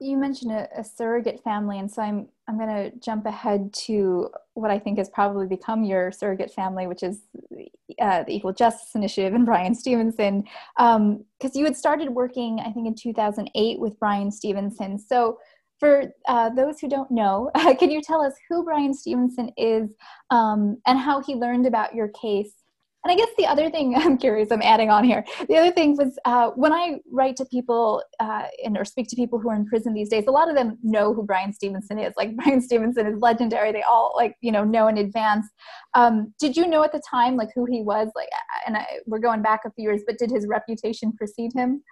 [0.00, 4.28] you mentioned a, a surrogate family and so i'm i'm going to jump ahead to
[4.54, 7.20] what i think has probably become your surrogate family which is
[8.00, 10.44] uh, the equal justice initiative and Brian stevenson.
[10.76, 14.98] Because you had started working i think in 2008 with Brian stevenson.
[14.98, 15.38] So
[15.78, 19.94] for uh, those who don't know can you tell us who Brian stevenson is
[20.30, 22.61] um, and how he learned about your case
[23.04, 25.24] and I guess the other thing I'm curious, I'm adding on here.
[25.48, 29.16] The other thing was uh, when I write to people uh, and or speak to
[29.16, 31.98] people who are in prison these days, a lot of them know who Brian Stevenson
[31.98, 32.12] is.
[32.16, 33.72] Like Brian Stevenson is legendary.
[33.72, 35.46] They all like you know know in advance.
[35.94, 38.08] Um, did you know at the time like who he was?
[38.14, 38.28] Like,
[38.66, 41.82] and I, we're going back a few years, but did his reputation precede him?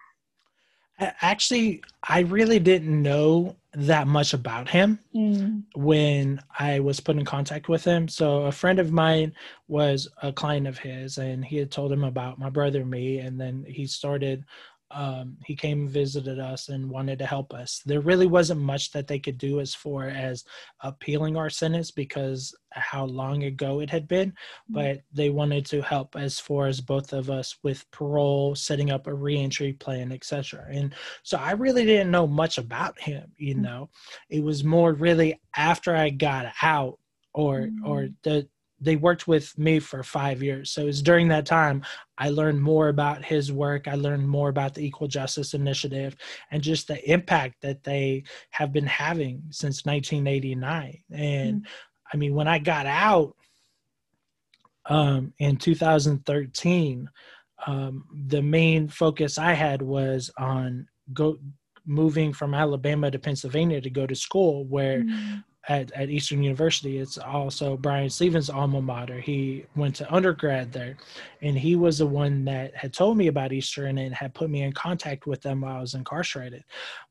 [1.01, 5.63] Actually, I really didn't know that much about him mm.
[5.75, 8.09] when I was put in contact with him.
[8.09, 9.33] So a friend of mine
[9.69, 13.19] was a client of his and he had told him about my brother and me
[13.19, 14.45] and then he started
[14.91, 17.83] um, he came and visited us and wanted to help us.
[17.87, 20.45] There really wasn't much that they could do as far as
[20.81, 24.75] appealing our sentence because how long ago it had been, mm-hmm.
[24.75, 29.07] but they wanted to help as far as both of us with parole, setting up
[29.07, 30.67] a reentry plan, etc.
[30.71, 33.31] And so I really didn't know much about him.
[33.37, 33.63] You mm-hmm.
[33.63, 33.91] know,
[34.29, 36.99] it was more really after I got out
[37.33, 37.87] or mm-hmm.
[37.87, 38.49] or the
[38.81, 40.71] they worked with me for five years.
[40.71, 41.83] So it's during that time
[42.17, 43.87] I learned more about his work.
[43.87, 46.17] I learned more about the Equal Justice Initiative
[46.51, 51.03] and just the impact that they have been having since 1989.
[51.13, 51.65] And mm-hmm.
[52.13, 53.37] I mean, when I got out
[54.87, 57.09] um, in 2013,
[57.67, 61.39] um, the main focus I had was on go
[61.87, 66.99] moving from Alabama to Pennsylvania to go to school, where mm-hmm at, at Eastern University.
[66.99, 69.21] It's also Brian Stevenson's alma mater.
[69.21, 70.97] He went to undergrad there,
[71.43, 74.63] and he was the one that had told me about Eastern and had put me
[74.63, 76.65] in contact with them while I was incarcerated.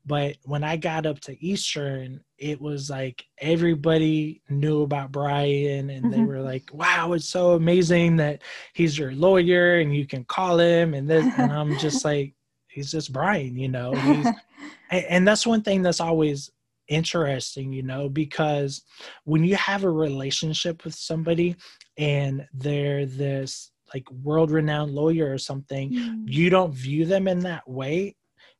[0.04, 6.06] But when I got up to Eastern, it was like everybody knew about Brian, and
[6.06, 6.10] mm-hmm.
[6.10, 8.42] they were like, "Wow, it's so amazing that
[8.74, 12.34] he's your lawyer and you can call him." And this, and I'm just like,
[12.68, 13.94] "He's just Brian," you know.
[13.94, 14.34] and,
[14.90, 16.50] and that's one thing that's always
[16.90, 18.82] interesting, you know, because
[19.24, 21.56] when you have a relationship with somebody
[21.96, 26.22] and they're this like world renowned lawyer or something, mm.
[26.26, 28.14] you don't view them in that way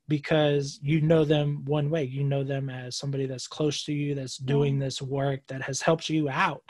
[0.09, 2.05] because you know them one way.
[2.05, 5.83] You know them as somebody that's close to you, that's doing this work, that has
[5.83, 6.62] helped you out.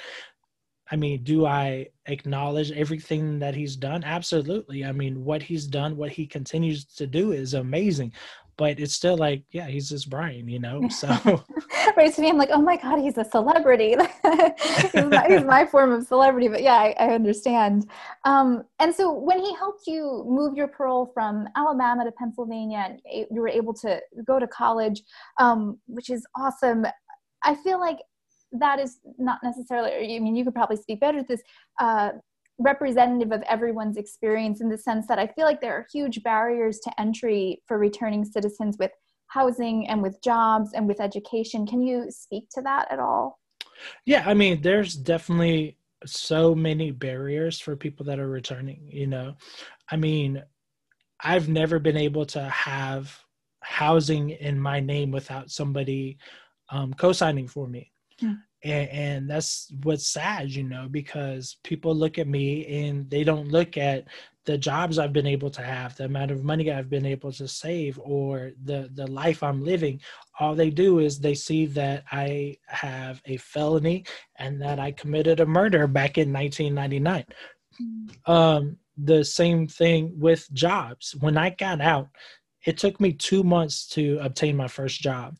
[0.92, 4.02] I mean, do I acknowledge everything that he's done?
[4.02, 4.84] Absolutely.
[4.84, 8.12] I mean, what he's done, what he continues to do is amazing
[8.60, 10.86] but it's still like, yeah, he's just Brian, you know?
[10.90, 11.08] So
[11.96, 13.96] right to me, I'm like, oh my God, he's a celebrity.
[14.92, 17.88] he's, my, he's, my, form of celebrity, but yeah, I, I understand.
[18.26, 23.00] Um, and so when he helped you move your parole from Alabama to Pennsylvania and
[23.30, 25.04] you were able to go to college,
[25.38, 26.84] um, which is awesome.
[27.42, 28.00] I feel like
[28.52, 31.40] that is not necessarily, I mean, you could probably speak better to this.
[31.78, 32.10] Uh,
[32.60, 36.78] representative of everyone's experience in the sense that I feel like there are huge barriers
[36.80, 38.92] to entry for returning citizens with
[39.28, 41.66] housing and with jobs and with education.
[41.66, 43.38] Can you speak to that at all?
[44.04, 49.36] Yeah, I mean, there's definitely so many barriers for people that are returning, you know.
[49.90, 50.42] I mean,
[51.22, 53.18] I've never been able to have
[53.62, 56.18] housing in my name without somebody
[56.70, 57.92] um, co-signing for me.
[58.20, 63.24] Hmm and, and that's what's sad you know because people look at me and they
[63.24, 64.04] don't look at
[64.44, 67.46] the jobs i've been able to have the amount of money i've been able to
[67.46, 70.00] save or the the life i'm living.
[70.38, 74.04] All they do is they see that i have a felony
[74.36, 77.24] and that i committed a murder back in 1999
[77.80, 78.30] mm.
[78.30, 81.14] um, the same thing with jobs.
[81.20, 82.08] When i got out
[82.66, 85.36] it took me two months to obtain my first job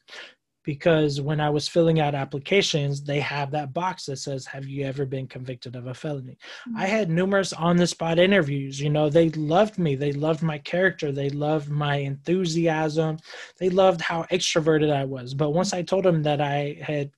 [0.63, 4.85] because when I was filling out applications, they have that box that says, Have you
[4.85, 6.37] ever been convicted of a felony?
[6.69, 6.77] Mm-hmm.
[6.77, 8.81] I had numerous on the spot interviews.
[8.81, 9.95] You know, they loved me.
[9.95, 11.13] They loved my character.
[11.13, 13.19] They loved my enthusiasm.
[13.59, 15.33] They loved how extroverted I was.
[15.33, 17.11] But once I told them that I had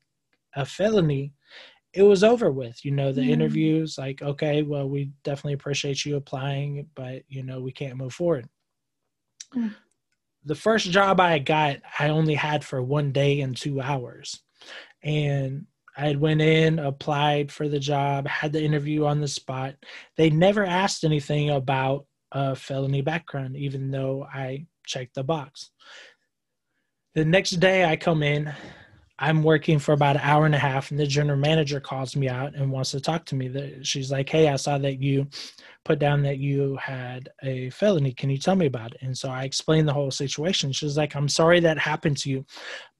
[0.54, 1.32] a felony,
[1.94, 2.84] it was over with.
[2.84, 3.30] You know, the mm-hmm.
[3.30, 8.14] interviews, like, okay, well, we definitely appreciate you applying, but, you know, we can't move
[8.14, 8.48] forward.
[9.54, 9.68] Mm-hmm
[10.44, 14.40] the first job I got, I only had for one day and two hours.
[15.02, 15.66] And
[15.96, 19.74] I went in, applied for the job, had the interview on the spot.
[20.16, 25.70] They never asked anything about a felony background, even though I checked the box.
[27.14, 28.52] The next day I come in,
[29.18, 32.28] I'm working for about an hour and a half, and the general manager calls me
[32.28, 33.78] out and wants to talk to me.
[33.82, 35.28] She's like, Hey, I saw that you
[35.84, 38.12] put down that you had a felony.
[38.12, 38.98] Can you tell me about it?
[39.02, 40.72] And so I explained the whole situation.
[40.72, 42.44] She's like, I'm sorry that happened to you,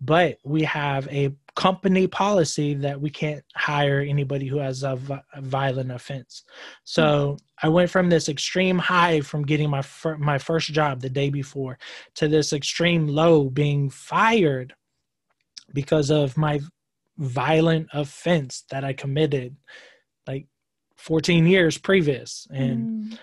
[0.01, 4.99] but we have a company policy that we can't hire anybody who has a,
[5.39, 6.45] violent offense.
[6.85, 7.67] So hmm.
[7.67, 11.31] I went from this extreme high from getting my fir- my first job the day
[11.31, 11.79] before
[12.17, 14.75] to this extreme low being fired
[15.73, 16.61] because of my
[17.19, 19.57] violent offense that I committed
[20.27, 20.47] like
[21.03, 23.19] 14 years previous and mm.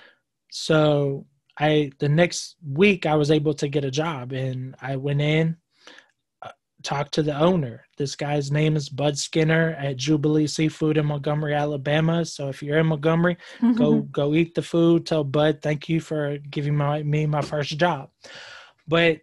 [0.52, 1.26] so
[1.58, 5.56] I the next week I was able to get a job and I went in
[6.42, 6.52] uh,
[6.84, 7.86] talked to the owner.
[7.98, 12.26] This guy's name is Bud Skinner at Jubilee Seafood in Montgomery, Alabama.
[12.26, 13.74] So if you're in Montgomery, mm-hmm.
[13.74, 15.06] go go eat the food.
[15.06, 18.10] Tell Bud thank you for giving my me my first job.
[18.90, 19.20] But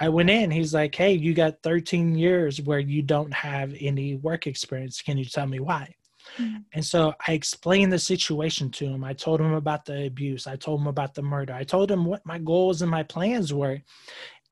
[0.00, 0.50] I went in.
[0.50, 5.00] He's like, "Hey, you got 13 years where you don't have any work experience.
[5.00, 5.94] Can you tell me why?"
[6.38, 6.56] Mm-hmm.
[6.72, 9.04] And so I explained the situation to him.
[9.04, 10.46] I told him about the abuse.
[10.46, 11.52] I told him about the murder.
[11.52, 13.80] I told him what my goals and my plans were.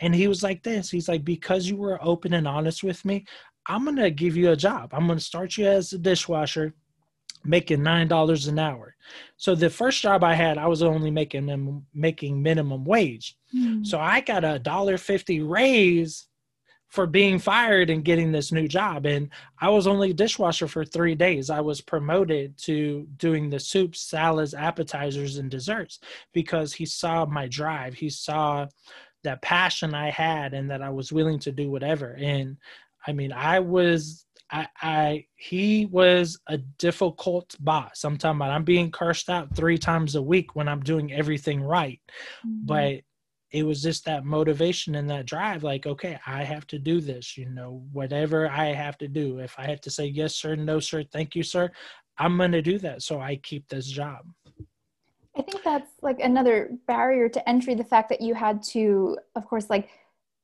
[0.00, 0.90] And he was like this.
[0.90, 3.26] He's like, because you were open and honest with me,
[3.66, 4.90] I'm gonna give you a job.
[4.92, 6.74] I'm gonna start you as a dishwasher
[7.44, 8.96] making nine dollars an hour.
[9.36, 13.36] So the first job I had, I was only making them making minimum wage.
[13.54, 13.86] Mm.
[13.86, 16.26] So I got a dollar fifty raise
[16.94, 19.04] for being fired and getting this new job.
[19.04, 19.28] And
[19.60, 21.50] I was only a dishwasher for three days.
[21.50, 25.98] I was promoted to doing the soups, salads, appetizers, and desserts
[26.32, 27.94] because he saw my drive.
[27.94, 28.68] He saw
[29.24, 32.12] that passion I had and that I was willing to do whatever.
[32.12, 32.58] And
[33.04, 38.04] I mean, I was I, I he was a difficult boss.
[38.04, 41.60] I'm talking about I'm being cursed out three times a week when I'm doing everything
[41.60, 42.00] right.
[42.46, 42.66] Mm-hmm.
[42.66, 43.00] But
[43.54, 47.38] it was just that motivation and that drive like okay i have to do this
[47.38, 50.80] you know whatever i have to do if i have to say yes sir no
[50.80, 51.70] sir thank you sir
[52.18, 54.26] i'm going to do that so i keep this job
[55.38, 59.46] i think that's like another barrier to entry the fact that you had to of
[59.46, 59.88] course like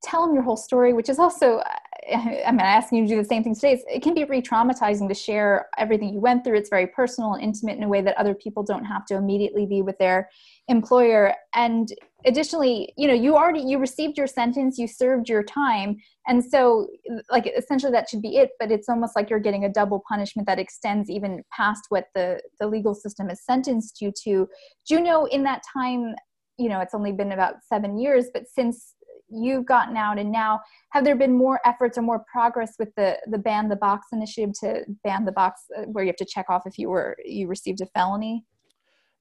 [0.05, 1.75] tell them your whole story which is also uh,
[2.13, 3.83] I mean, asking you to do the same thing today.
[3.89, 6.57] it can be re-traumatizing to share everything you went through.
[6.57, 9.67] It's very personal and intimate in a way that other people don't have to immediately
[9.67, 10.29] be with their
[10.71, 11.35] employer.
[11.55, 11.93] And
[12.25, 15.97] additionally, you know, you already you received your sentence, you served your time,
[16.27, 16.87] and so
[17.31, 18.51] like essentially that should be it.
[18.59, 22.41] But it's almost like you're getting a double punishment that extends even past what the
[22.59, 24.49] the legal system has sentenced you to.
[24.87, 26.15] Do you know in that time?
[26.57, 28.95] You know, it's only been about seven years, but since
[29.33, 30.61] you've gotten out and now
[30.91, 34.53] have there been more efforts or more progress with the the ban the box initiative
[34.53, 37.47] to ban the box uh, where you have to check off if you were you
[37.47, 38.45] received a felony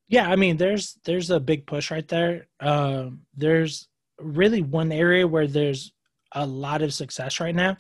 [0.10, 3.88] yeah i mean there's there's a big push right there um, there's
[4.20, 5.94] really one area where there's
[6.34, 7.76] a lot of success right now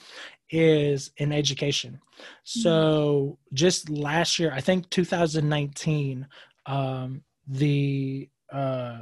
[0.49, 2.59] is in education mm-hmm.
[2.61, 6.25] so just last year i think 2019
[6.65, 8.99] um, the uh,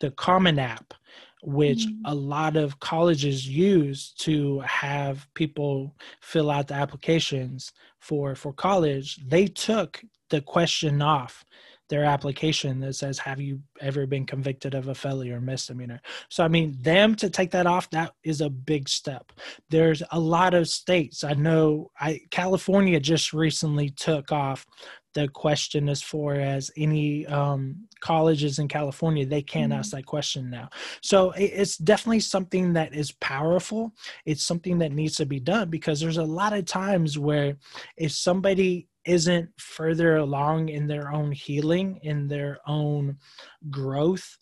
[0.00, 0.94] the common app
[1.42, 2.06] which mm-hmm.
[2.06, 9.18] a lot of colleges use to have people fill out the applications for for college
[9.26, 11.44] they took the question off
[11.88, 16.00] their application that says have you ever been convicted of a felony or misdemeanor?
[16.28, 19.32] So i mean them to take that off that is a big step.
[19.70, 21.24] There's a lot of states.
[21.24, 24.66] I know i california just recently took off
[25.14, 29.78] the question as far as any um, colleges in California, they can mm-hmm.
[29.78, 30.68] ask that question now.
[31.02, 33.92] So it's definitely something that is powerful.
[34.26, 37.56] It's something that needs to be done because there's a lot of times where
[37.96, 43.16] if somebody isn't further along in their own healing, in their own
[43.70, 44.38] growth,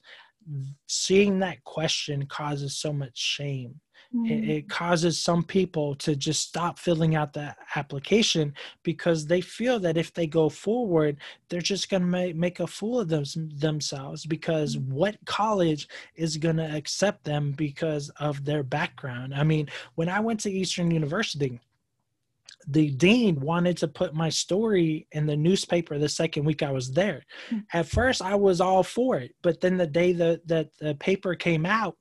[0.89, 3.81] seeing that question causes so much shame
[4.15, 4.31] mm.
[4.31, 9.79] it, it, causes some people to just stop filling out the application because they feel
[9.79, 11.17] that if they go forward
[11.49, 14.89] they're just going to make, make a fool of them, themselves because mm.
[14.89, 20.21] what college is going to accept them because of their background i mean when i
[20.21, 21.61] went to eastern university
[22.69, 26.91] the dean wanted to put my story in the newspaper the second week I was
[26.91, 27.25] there.
[27.49, 27.59] Hmm.
[27.73, 31.35] At first, I was all for it, but then the day that, that the paper
[31.35, 31.97] came out,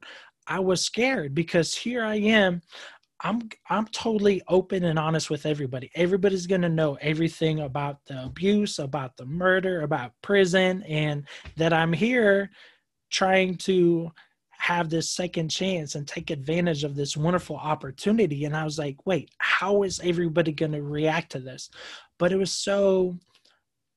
[0.47, 2.61] I was scared because here I am.
[3.21, 5.89] I'm I'm totally open and honest with everybody.
[5.95, 11.23] Everybody's going to know everything about the abuse, about the murder, about prison and
[11.55, 12.51] that I'm here
[13.09, 14.11] trying to
[14.57, 18.45] have this second chance and take advantage of this wonderful opportunity.
[18.45, 21.69] And I was like, wait, how is everybody going to react to this?
[22.19, 23.17] But it was so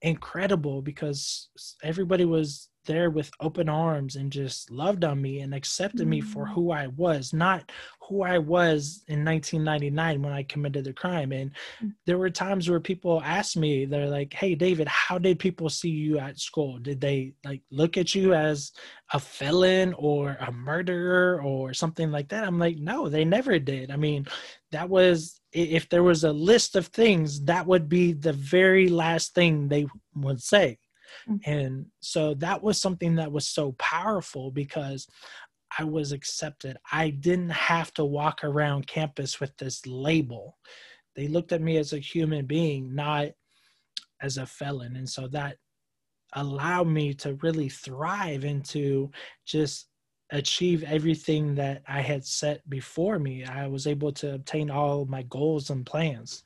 [0.02, 1.48] incredible because
[1.82, 6.10] everybody was there with open arms and just loved on me and accepted mm-hmm.
[6.10, 6.52] me for mm.
[6.52, 7.70] who I was, not
[8.00, 11.30] who I was in 1999 when I committed the crime.
[11.30, 11.92] And mm.
[12.06, 15.90] there were times where people asked me, they're like, Hey, David, how did people see
[15.90, 16.78] you at school?
[16.78, 18.72] Did they like look at you as
[19.12, 22.44] a felon or a murderer or something like that?
[22.44, 23.92] I'm like, No, they never did.
[23.92, 24.26] I mean,
[24.72, 29.34] that was, if there was a list of things, that would be the very last
[29.34, 29.86] thing they
[30.16, 30.78] would say.
[31.28, 31.50] Mm-hmm.
[31.50, 35.06] And so that was something that was so powerful because
[35.78, 36.78] I was accepted.
[36.92, 40.56] I didn't have to walk around campus with this label.
[41.14, 43.28] They looked at me as a human being, not
[44.22, 44.96] as a felon.
[44.96, 45.56] And so that
[46.34, 49.10] allowed me to really thrive and to
[49.46, 49.88] just
[50.30, 53.44] achieve everything that I had set before me.
[53.44, 56.44] I was able to obtain all my goals and plans.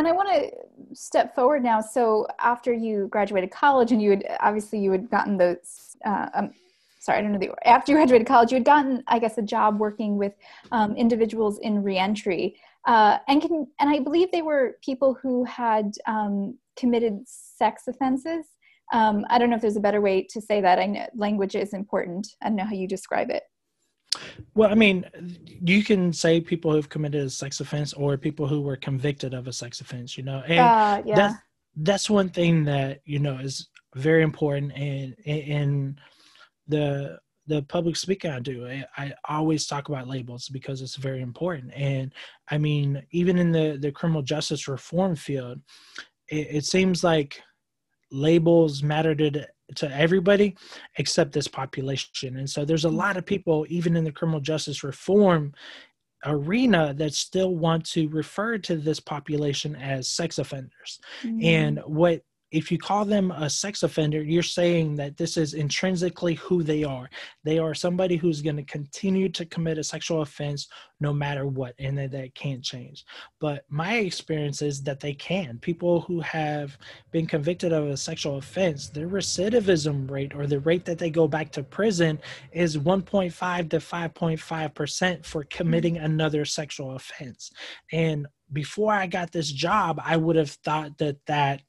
[0.00, 1.82] And I want to step forward now.
[1.82, 5.94] So after you graduated college, and you had obviously you had gotten those.
[6.06, 6.54] Uh, um,
[7.00, 9.42] sorry, I don't know the after you graduated college, you had gotten, I guess, a
[9.42, 10.32] job working with
[10.72, 15.92] um, individuals in reentry, uh, and can and I believe they were people who had
[16.06, 18.46] um, committed sex offenses.
[18.94, 20.78] Um, I don't know if there's a better way to say that.
[20.78, 22.26] I know language is important.
[22.40, 23.42] I don't know how you describe it.
[24.54, 25.04] Well, I mean,
[25.46, 29.46] you can say people who've committed a sex offense or people who were convicted of
[29.46, 31.14] a sex offense, you know, and uh, yeah.
[31.14, 31.34] that's,
[31.76, 35.98] that's one thing that, you know, is very important and in
[36.68, 41.20] the the public speaking I do, I, I, always talk about labels because it's very
[41.20, 41.72] important.
[41.74, 42.14] And
[42.48, 45.60] I mean, even in the, the criminal justice reform field,
[46.28, 47.42] it, it seems like
[48.12, 50.56] labels matter to to everybody
[50.98, 52.36] except this population.
[52.36, 55.52] And so there's a lot of people, even in the criminal justice reform
[56.24, 61.00] arena, that still want to refer to this population as sex offenders.
[61.22, 61.44] Mm-hmm.
[61.44, 66.34] And what if you call them a sex offender, you're saying that this is intrinsically
[66.34, 67.08] who they are.
[67.44, 71.74] They are somebody who's going to continue to commit a sexual offense no matter what,
[71.78, 73.04] and that that can't change.
[73.40, 75.58] But my experience is that they can.
[75.58, 76.76] People who have
[77.12, 81.28] been convicted of a sexual offense, their recidivism rate or the rate that they go
[81.28, 82.18] back to prison
[82.52, 86.04] is 1.5 to 5.5% for committing mm-hmm.
[86.04, 87.50] another sexual offense.
[87.92, 91.62] And before I got this job, I would have thought that that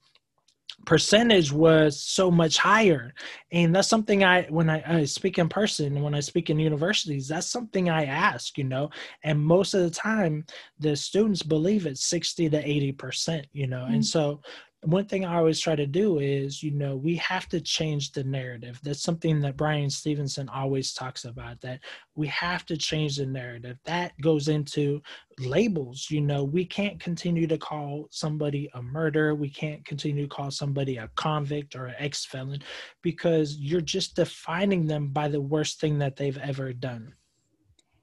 [0.86, 3.14] percentage was so much higher.
[3.52, 7.28] And that's something i when I, I, speak in person when i speak in universities
[7.28, 8.90] that's something i ask you know?
[9.24, 10.46] And most of the time
[10.80, 13.82] the students believe it's 60 to 80 percent you know?
[13.82, 13.96] Mm-hmm.
[13.96, 14.42] and so
[14.84, 18.24] one thing I always try to do is, you know, we have to change the
[18.24, 18.80] narrative.
[18.82, 21.82] That's something that Brian Stevenson always talks about, that
[22.16, 23.78] we have to change the narrative.
[23.86, 25.00] That goes into
[25.40, 26.08] labels.
[26.10, 29.36] You know, we can't continue to call somebody a murderer.
[29.36, 32.64] We can't continue to call somebody a convict or an ex felon
[33.04, 37.14] because you're just defining them by the worst thing that they've ever done.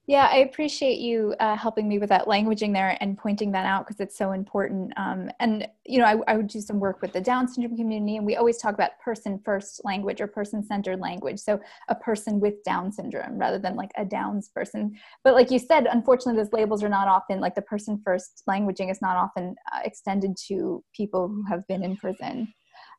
[0.09, 3.87] Yeah, I appreciate you uh, helping me with that languaging there and pointing that out
[3.87, 4.91] because it's so important.
[4.97, 8.17] Um, and, you know, I, I, would do some work with the Down syndrome community,
[8.17, 11.39] and we always talk about person first language or person centered language.
[11.39, 14.97] So, a person with Down syndrome rather than like a Downs person.
[15.25, 18.91] But, like you said, unfortunately, those labels are not often like the person first languaging
[18.91, 22.49] is not often uh, extended to people who have been in prison.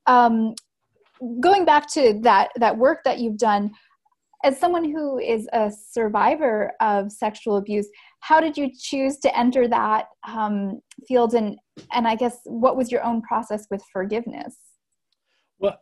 [0.06, 0.54] Um,
[1.40, 3.72] going back to that that work that you've done
[4.44, 7.88] as someone who is a survivor of sexual abuse
[8.22, 11.34] how did you choose to enter that um, field?
[11.34, 11.58] And
[11.94, 14.56] and i guess what was your own process with forgiveness?
[15.60, 15.78] Well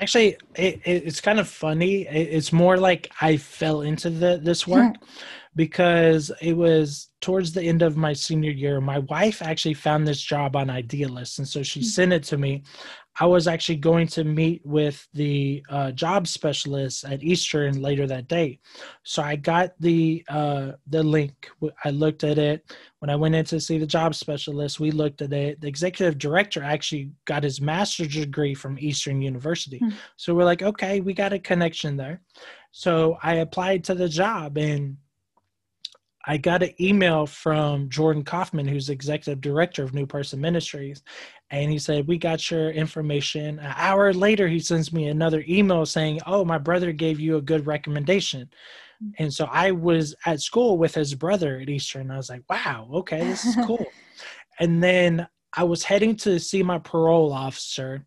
[0.00, 2.06] actually it, it, it's kind of funny.
[2.06, 4.96] It, it's more like i fell into the, this work
[5.56, 10.20] because it was towards the end of my senior year my wife actually found this
[10.20, 11.86] job on idealist and so she mm-hmm.
[11.86, 12.62] sent it to me
[13.20, 18.26] I was actually going to meet with the uh, job specialist at Eastern later that
[18.26, 18.58] day.
[19.04, 21.48] So I got the uh, the link.
[21.84, 22.74] I looked at it.
[22.98, 25.60] When I went in to see the job specialist, we looked at it.
[25.60, 29.78] The executive director actually got his master's degree from Eastern University.
[29.78, 29.90] Hmm.
[30.16, 32.20] So we're like, okay, we got a connection there.
[32.72, 34.96] So I applied to the job and
[36.26, 41.02] I got an email from Jordan Kaufman, who's executive director of New Person Ministries,
[41.50, 43.58] and he said, We got your information.
[43.58, 47.42] An hour later, he sends me another email saying, Oh, my brother gave you a
[47.42, 48.48] good recommendation.
[49.02, 49.12] Mm.
[49.18, 52.10] And so I was at school with his brother at Eastern.
[52.10, 53.84] I was like, Wow, okay, this is cool.
[54.58, 58.06] and then I was heading to see my parole officer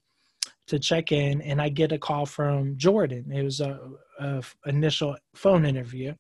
[0.68, 3.32] to check in, and I get a call from Jordan.
[3.32, 3.80] It was a,
[4.20, 6.13] a initial phone interview,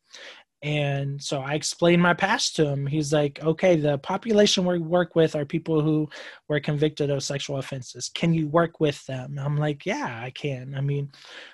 [0.63, 2.87] and so I explained my past to him.
[2.87, 6.09] He's like, okay, the population we work with are people who
[6.49, 8.09] were convicted of sexual offenses.
[8.09, 9.37] Can you work with them?
[9.39, 10.73] I'm like, yeah, I can.
[10.75, 11.11] I mean,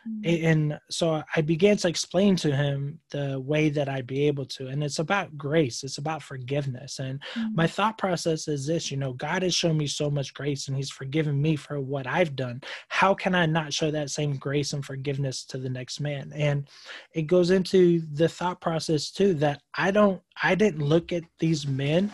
[0.08, 0.46] mm-hmm.
[0.46, 4.68] and so I began to explain to him the way that I'd be able to.
[4.68, 7.00] And it's about grace, it's about forgiveness.
[7.00, 7.56] And mm-hmm.
[7.56, 10.78] my thought process is this you know, God has shown me so much grace and
[10.78, 12.62] He's forgiven me for what I've done.
[12.88, 16.32] How can I not show that same grace and forgiveness to the next man?
[16.34, 16.70] And
[17.14, 21.24] it goes into the thought process this too that I don't I didn't look at
[21.40, 22.12] these men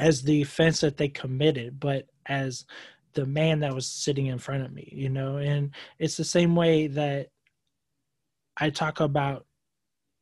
[0.00, 2.64] as the offense that they committed, but as
[3.12, 6.56] the man that was sitting in front of me, you know, and it's the same
[6.56, 7.28] way that
[8.56, 9.45] I talk about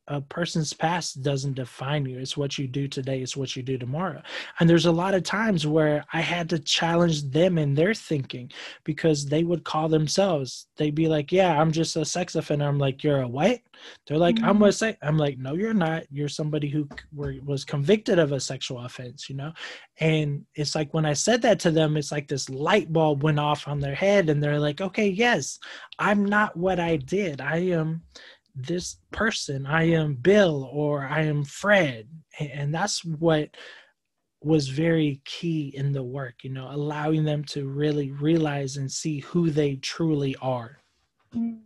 [0.07, 2.19] a person's past doesn't define you.
[2.19, 4.21] It's what you do today, it's what you do tomorrow.
[4.59, 8.51] And there's a lot of times where I had to challenge them in their thinking
[8.83, 12.67] because they would call themselves, they'd be like, Yeah, I'm just a sex offender.
[12.67, 13.59] I'm like, You're a what?
[14.07, 14.45] They're like, mm-hmm.
[14.45, 14.97] I'm a sex.
[15.01, 16.03] I'm like, No, you're not.
[16.11, 19.53] You're somebody who were, was convicted of a sexual offense, you know?
[19.99, 23.39] And it's like when I said that to them, it's like this light bulb went
[23.39, 25.57] off on their head and they're like, Okay, yes,
[25.97, 27.41] I'm not what I did.
[27.41, 28.03] I am
[28.55, 32.07] this person i am bill or i am fred.
[32.39, 33.49] And that's what
[34.41, 39.19] was very key in the work you know allowing them to really realize and see
[39.19, 40.79] who they truly are.
[41.35, 41.59] Mm.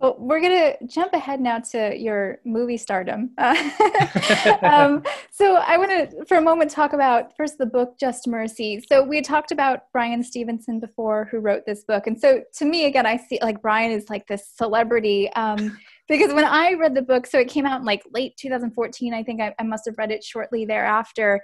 [0.00, 3.30] well we're going to jump ahead now to your movie stardom.
[3.38, 3.56] Uh,
[4.62, 8.82] um, so i want to for a moment talk about first the book just mercy.
[8.88, 12.06] So we talked about brian stevenson before who wrote this book.
[12.06, 15.32] And so to me again i see like brian is like this celebrity.
[15.34, 15.78] Um,
[16.08, 19.22] because when I read the book, so it came out in like late 2014, I
[19.22, 21.40] think I, I must have read it shortly thereafter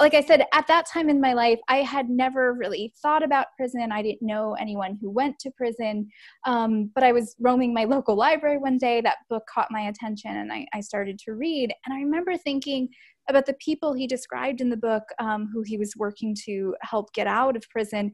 [0.00, 3.48] like I said, at that time in my life, I had never really thought about
[3.56, 3.92] prison.
[3.92, 6.08] I didn't know anyone who went to prison.
[6.46, 9.00] Um, but I was roaming my local library one day.
[9.00, 11.72] That book caught my attention and I, I started to read.
[11.84, 12.88] And I remember thinking
[13.28, 17.12] about the people he described in the book um, who he was working to help
[17.12, 18.12] get out of prison.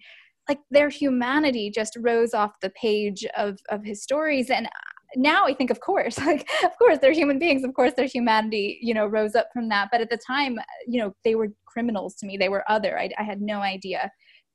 [0.49, 4.51] Like their humanity just rose off the page of, of his stories.
[4.51, 4.69] And
[5.17, 7.65] now I think, of course, like, of course, they're human beings.
[7.65, 9.89] Of course, their humanity, you know, rose up from that.
[9.91, 12.37] But at the time, you know, they were criminals to me.
[12.37, 12.99] They were other.
[12.99, 14.11] I, I had no idea.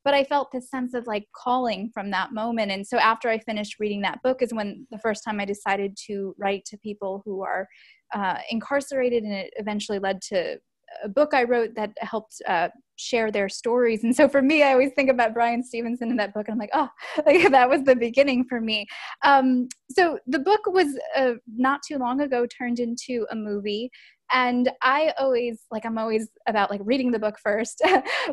[0.06, 2.72] But I felt this sense of like calling from that moment.
[2.72, 5.98] And so after I finished reading that book is when the first time I decided
[6.08, 7.68] to write to people who are
[8.14, 9.24] uh, incarcerated.
[9.24, 10.58] And it eventually led to
[11.04, 14.04] a book I wrote that helped uh, share their stories.
[14.04, 16.60] And so for me, I always think about Brian Stevenson in that book, and I'm
[16.60, 16.90] like, oh,
[17.26, 18.86] like that was the beginning for me.
[19.24, 23.92] Um, so the book was uh, not too long ago turned into a movie
[24.34, 27.82] and i always like i'm always about like reading the book first.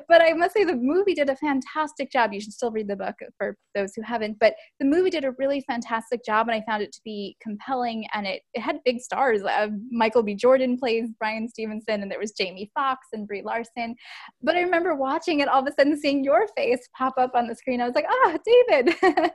[0.08, 2.32] But i must say the movie did a fantastic job.
[2.32, 4.38] You should still read the book for those who haven't.
[4.40, 8.06] But the movie did a really fantastic job and i found it to be compelling
[8.14, 9.42] and it, it had big stars.
[9.42, 10.34] Uh, michael b.
[10.34, 13.94] Jordan plays Brian stevenson and there was jamie foxx and brie larson.
[14.42, 17.46] But i remember watching it all of a sudden seeing your face pop up on
[17.46, 17.80] the screen.
[17.80, 18.94] I was like ah david.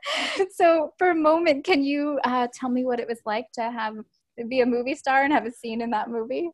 [0.51, 3.95] So for a moment can you uh, tell me what it was like to have
[4.43, 6.49] be a movie star and have a scene in that movie?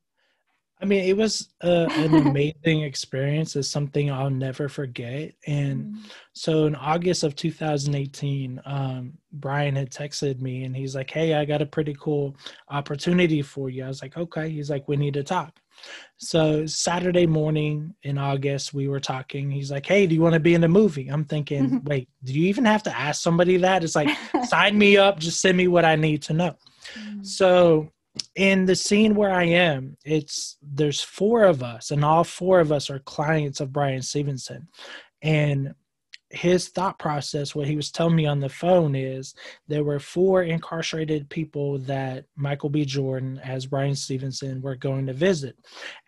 [0.82, 3.56] I mean, it was uh, an amazing experience.
[3.56, 5.34] It's something I'll never forget.
[5.46, 5.98] And mm.
[6.34, 11.46] so in August of 2018, um, Brian had texted me and he's like, Hey, I
[11.46, 12.36] got a pretty cool
[12.70, 13.86] opportunity for you.
[13.86, 14.50] I was like, Okay.
[14.50, 15.60] He's like, We need to talk.
[16.18, 19.52] So Saturday morning in August, we were talking.
[19.52, 21.10] He's like, Hey, do you want to be in the movie?
[21.10, 23.84] I'm thinking, Wait, do you even have to ask somebody that?
[23.84, 24.10] It's like,
[24.48, 26.56] sign me up, just send me what I need to know.
[26.98, 27.26] Mm.
[27.26, 27.92] So
[28.36, 32.72] in the scene where I am, it's there's four of us, and all four of
[32.72, 34.68] us are clients of Brian Stevenson.
[35.22, 35.74] And
[36.32, 39.36] his thought process, what he was telling me on the phone is
[39.68, 42.86] there were four incarcerated people that Michael B.
[42.86, 45.56] Jordan, as Brian Stevenson, were going to visit.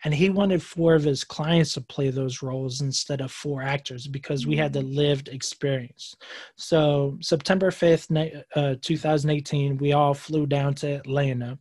[0.04, 4.06] And he wanted four of his clients to play those roles instead of four actors
[4.06, 4.94] because we had the mm.
[4.94, 6.16] lived experience.
[6.56, 11.58] So, September 5th, uh, 2018, we all flew down to Atlanta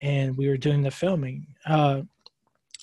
[0.00, 1.46] and we were doing the filming.
[1.66, 2.02] Uh,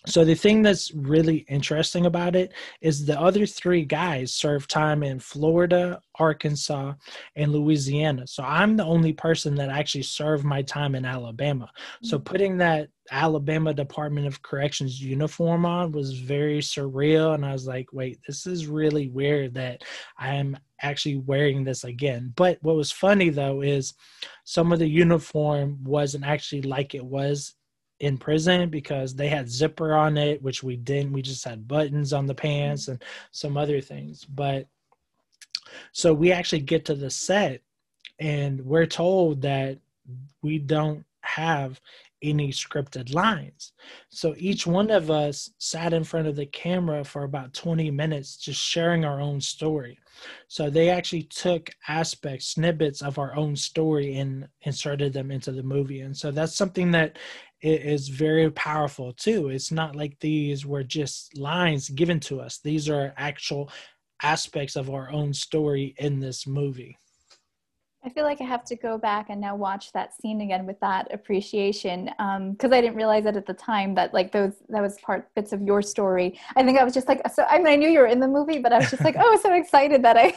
[0.07, 5.03] so the thing that's really interesting about it is the other three guys served time
[5.03, 6.93] in Florida, Arkansas,
[7.35, 8.27] and Louisiana.
[8.27, 11.69] So I'm the only person that actually served my time in Alabama.
[12.03, 12.25] So mm.
[12.25, 17.93] putting that Alabama Department of Corrections uniform on was very surreal and I was like,
[17.93, 19.83] "Wait, this is really weird that
[20.17, 23.93] I'm actually wearing this again." But what was funny though is
[24.43, 27.55] some of the uniform wasn't actually like it was
[27.99, 31.13] in prison because they had zipper on it, which we didn't.
[31.13, 32.91] We just had buttons on the pants mm-hmm.
[32.91, 34.25] and some other things.
[34.25, 34.67] But
[35.91, 37.61] So we actually get to the set
[38.19, 39.79] and we're told that
[40.41, 41.79] we don't have
[42.22, 43.74] any scripted lines.
[44.09, 48.38] So each one of us sat in front of the camera for about 20 minutes
[48.38, 49.99] just sharing our own story.
[50.47, 55.63] So they actually took aspects, snippets of our own story and inserted them into the
[55.63, 56.01] movie.
[56.01, 57.18] And so that's something that
[57.61, 59.49] is very powerful too.
[59.49, 63.70] It's not like these were just lines given to us, these are actual
[64.24, 66.97] aspects of our own story in this movie.
[68.05, 70.79] I feel like I have to go back and now watch that scene again with
[70.79, 74.81] that appreciation because um, I didn't realize it at the time that like those that
[74.81, 76.39] was part bits of your story.
[76.55, 77.45] I think I was just like so.
[77.45, 79.39] I mean, I knew you were in the movie, but I was just like, oh,
[79.41, 80.35] so excited that I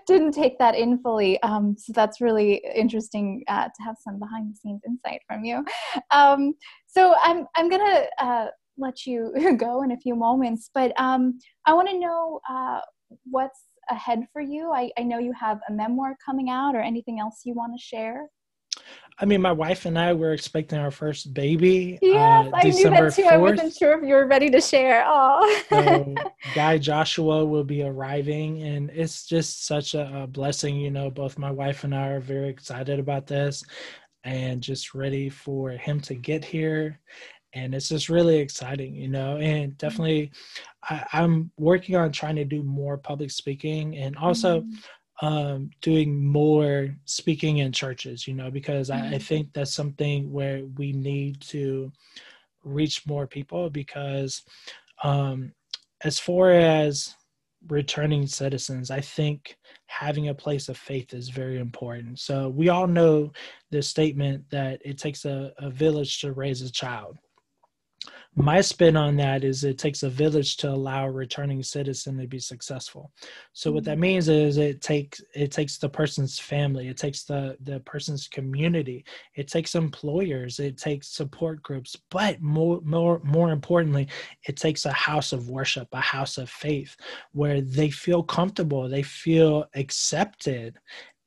[0.06, 1.40] didn't take that in fully.
[1.42, 5.64] Um, so that's really interesting uh, to have some behind the scenes insight from you.
[6.10, 6.54] Um,
[6.88, 8.46] so I'm I'm gonna uh,
[8.78, 12.80] let you go in a few moments, but um, I want to know uh,
[13.30, 13.60] what's
[13.90, 14.72] ahead for you?
[14.72, 17.82] I, I know you have a memoir coming out or anything else you want to
[17.82, 18.28] share.
[19.18, 21.98] I mean, my wife and I were expecting our first baby.
[22.02, 23.22] Yes, uh, I knew that too.
[23.22, 23.28] 4th.
[23.32, 25.04] I wasn't sure if you were ready to share.
[25.06, 26.14] Oh, so
[26.54, 30.76] Guy Joshua will be arriving, and it's just such a, a, blessing.
[30.76, 33.64] You know, both my wife and I are very excited about this,
[34.24, 37.00] and just ready for him to get here
[37.56, 39.76] and it's just really exciting you know and mm-hmm.
[39.78, 40.30] definitely
[40.88, 45.26] I, am working on trying to do more public speaking and also mm-hmm.
[45.26, 49.02] um, doing more speaking in churches you know because mm-hmm.
[49.02, 49.22] I, I mm-hmm.
[49.22, 51.90] think that's something where we need to
[52.62, 54.42] reach more people because
[55.02, 55.52] um,
[56.04, 57.14] as far as
[57.68, 62.86] returning citizens i think having a place of faith is very important so we all
[62.86, 63.32] know
[63.70, 67.16] the statement that it takes a, a village to raise a child
[68.34, 72.26] my spin on that is it takes a village to allow a returning citizen to
[72.26, 73.10] be successful
[73.52, 74.02] so what that mm-hmm.
[74.02, 79.04] means is it takes it takes the person's family it takes the the person's community
[79.34, 84.06] it takes employers it takes support groups but more more more importantly
[84.46, 86.96] it takes a house of worship a house of faith
[87.32, 90.78] where they feel comfortable they feel accepted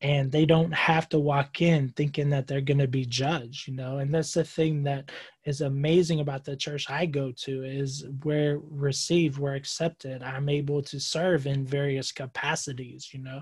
[0.01, 3.73] and they don't have to walk in thinking that they're going to be judged you
[3.73, 5.11] know and that's the thing that
[5.45, 10.81] is amazing about the church i go to is we're received we're accepted i'm able
[10.81, 13.41] to serve in various capacities you know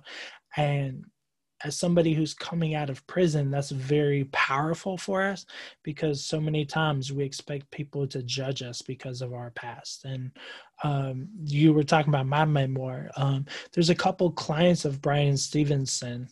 [0.55, 1.03] and
[1.63, 5.45] as somebody who's coming out of prison that's very powerful for us
[5.83, 10.31] because so many times we expect people to judge us because of our past and
[10.83, 16.27] um, you were talking about my memoir um, there's a couple clients of brian stevenson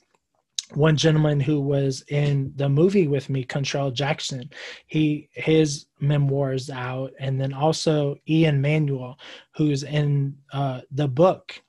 [0.74, 4.50] one gentleman who was in the movie with me, Kuntrell Jackson,
[4.88, 9.18] he his memoirs out, and then also Ian Manuel,
[9.56, 11.62] who's in uh, the book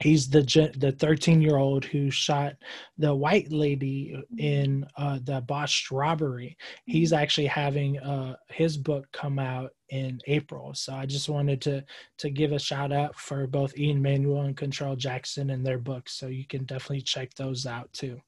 [0.00, 0.42] he's the
[0.76, 2.54] the 13 year old who shot
[2.98, 6.56] the white lady in uh, the botched robbery.
[6.84, 7.22] He's mm-hmm.
[7.22, 10.72] actually having uh, his book come out in april.
[10.74, 11.84] So i just wanted to
[12.18, 16.14] to give a shout out for both ian manuel and Kuntrell Jackson and their books.
[16.14, 18.20] So you can definitely check those out too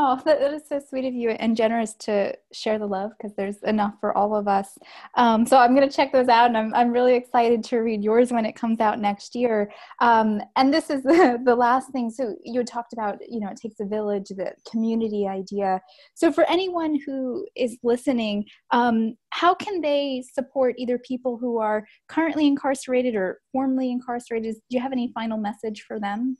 [0.00, 3.56] Oh, that, is so sweet of you and generous to share the love because there's
[3.64, 4.78] enough for all of us.
[5.16, 8.04] Um, so I'm going to check those out, and I'm, I'm really excited to read
[8.04, 9.72] yours when it comes out next year.
[9.98, 12.10] Um, and this is the, the last thing.
[12.10, 15.80] So you talked about, you know, it takes a village, the community idea.
[16.14, 21.84] So for anyone who is listening, um, how can they support either people who are
[22.08, 24.54] currently incarcerated or formerly incarcerated?
[24.70, 26.36] Do you have any final message for them?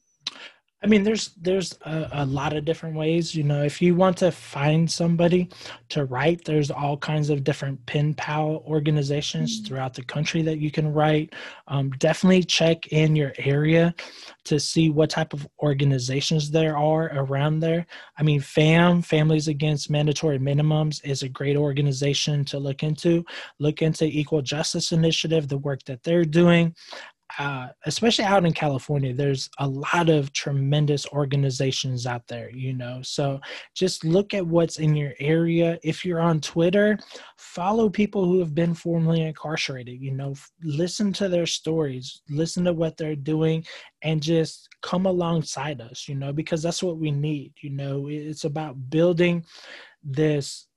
[0.81, 3.35] I mean, there's there's a, a, lot of different ways.
[3.35, 5.49] You know, if you want to find somebody
[5.89, 9.67] to write, there's all kinds of different pen pal organizations mm-hmm.
[9.67, 11.35] throughout the country that you can write.
[11.67, 13.93] Um, definitely check in your area
[14.45, 17.85] to see what type of organizations there are around there.
[18.17, 23.25] I mean, FAMM, Families Against Mandatory Minimums, is a great organization to look into.
[23.59, 26.75] Look into Equal Justice Initiative, the work that they're doing
[27.39, 33.01] uh, especially out in California, there's a lot of tremendous organizations out there, you know.
[33.03, 33.39] So
[33.75, 35.79] just look at what's in your area.
[35.83, 36.99] If you're on Twitter,
[37.37, 42.73] follow people who have been formerly incarcerated, you know, listen to their stories, listen to
[42.73, 43.65] what they're doing,
[44.03, 48.09] and just come alongside us, you know, because that's what we need, you know.
[48.09, 49.45] It's about building
[50.03, 50.68] this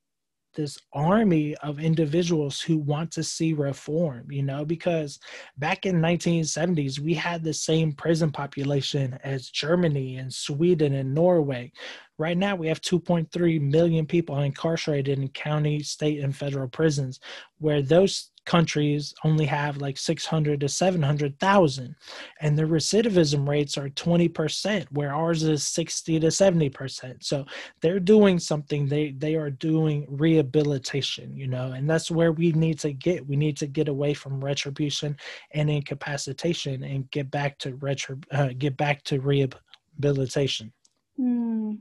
[0.53, 5.19] this army of individuals who want to see reform you know because
[5.57, 11.71] back in 1970s we had the same prison population as germany and sweden and norway.
[12.17, 17.19] Right now we have 2.3 million people incarcerated in county state and federal prisons
[17.59, 21.95] where those countries only have like 600 to 700,000
[22.41, 27.23] and the recidivism rates are 20% where ours is 60 to 70%.
[27.23, 27.45] So
[27.81, 32.79] they're doing something they they are doing rehabilitation, you know, and that's where we need
[32.79, 33.27] to get.
[33.27, 35.17] We need to get away from retribution
[35.51, 40.73] and incapacitation and get back to retro uh, get back to rehabilitation.
[41.19, 41.79] Mm.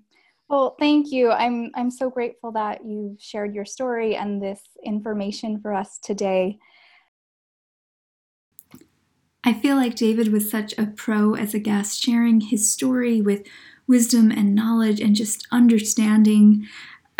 [0.51, 1.31] Well, thank you.
[1.31, 6.59] I'm I'm so grateful that you've shared your story and this information for us today.
[9.45, 13.47] I feel like David was such a pro as a guest, sharing his story with
[13.87, 16.67] wisdom and knowledge and just understanding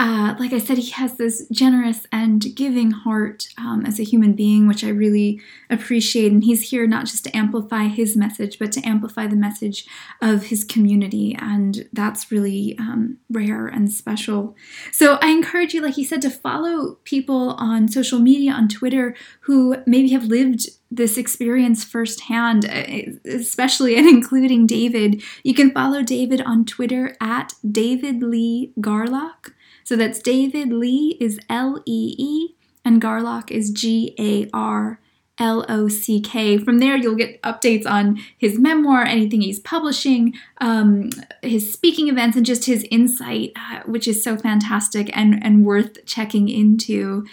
[0.01, 4.33] uh, like I said, he has this generous and giving heart um, as a human
[4.33, 6.33] being, which I really appreciate.
[6.33, 9.87] And he's here not just to amplify his message, but to amplify the message
[10.23, 11.37] of his community.
[11.39, 14.57] And that's really um, rare and special.
[14.91, 19.15] So I encourage you, like he said, to follow people on social media, on Twitter,
[19.41, 25.23] who maybe have lived this experience firsthand, uh, especially and including David.
[25.45, 29.53] You can follow David on Twitter at David Lee Garlock.
[29.85, 32.55] So that's David Lee is L E E
[32.85, 35.01] and Garlock is G A R
[35.39, 36.59] L O C K.
[36.59, 41.11] From there, you'll get updates on his memoir, anything he's publishing, um,
[41.43, 46.05] his speaking events, and just his insight, uh, which is so fantastic and, and worth
[46.05, 47.27] checking into.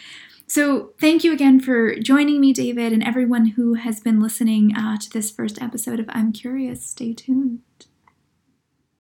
[0.49, 4.97] So, thank you again for joining me, David, and everyone who has been listening uh,
[4.97, 6.85] to this first episode of I'm Curious.
[6.85, 7.59] Stay tuned.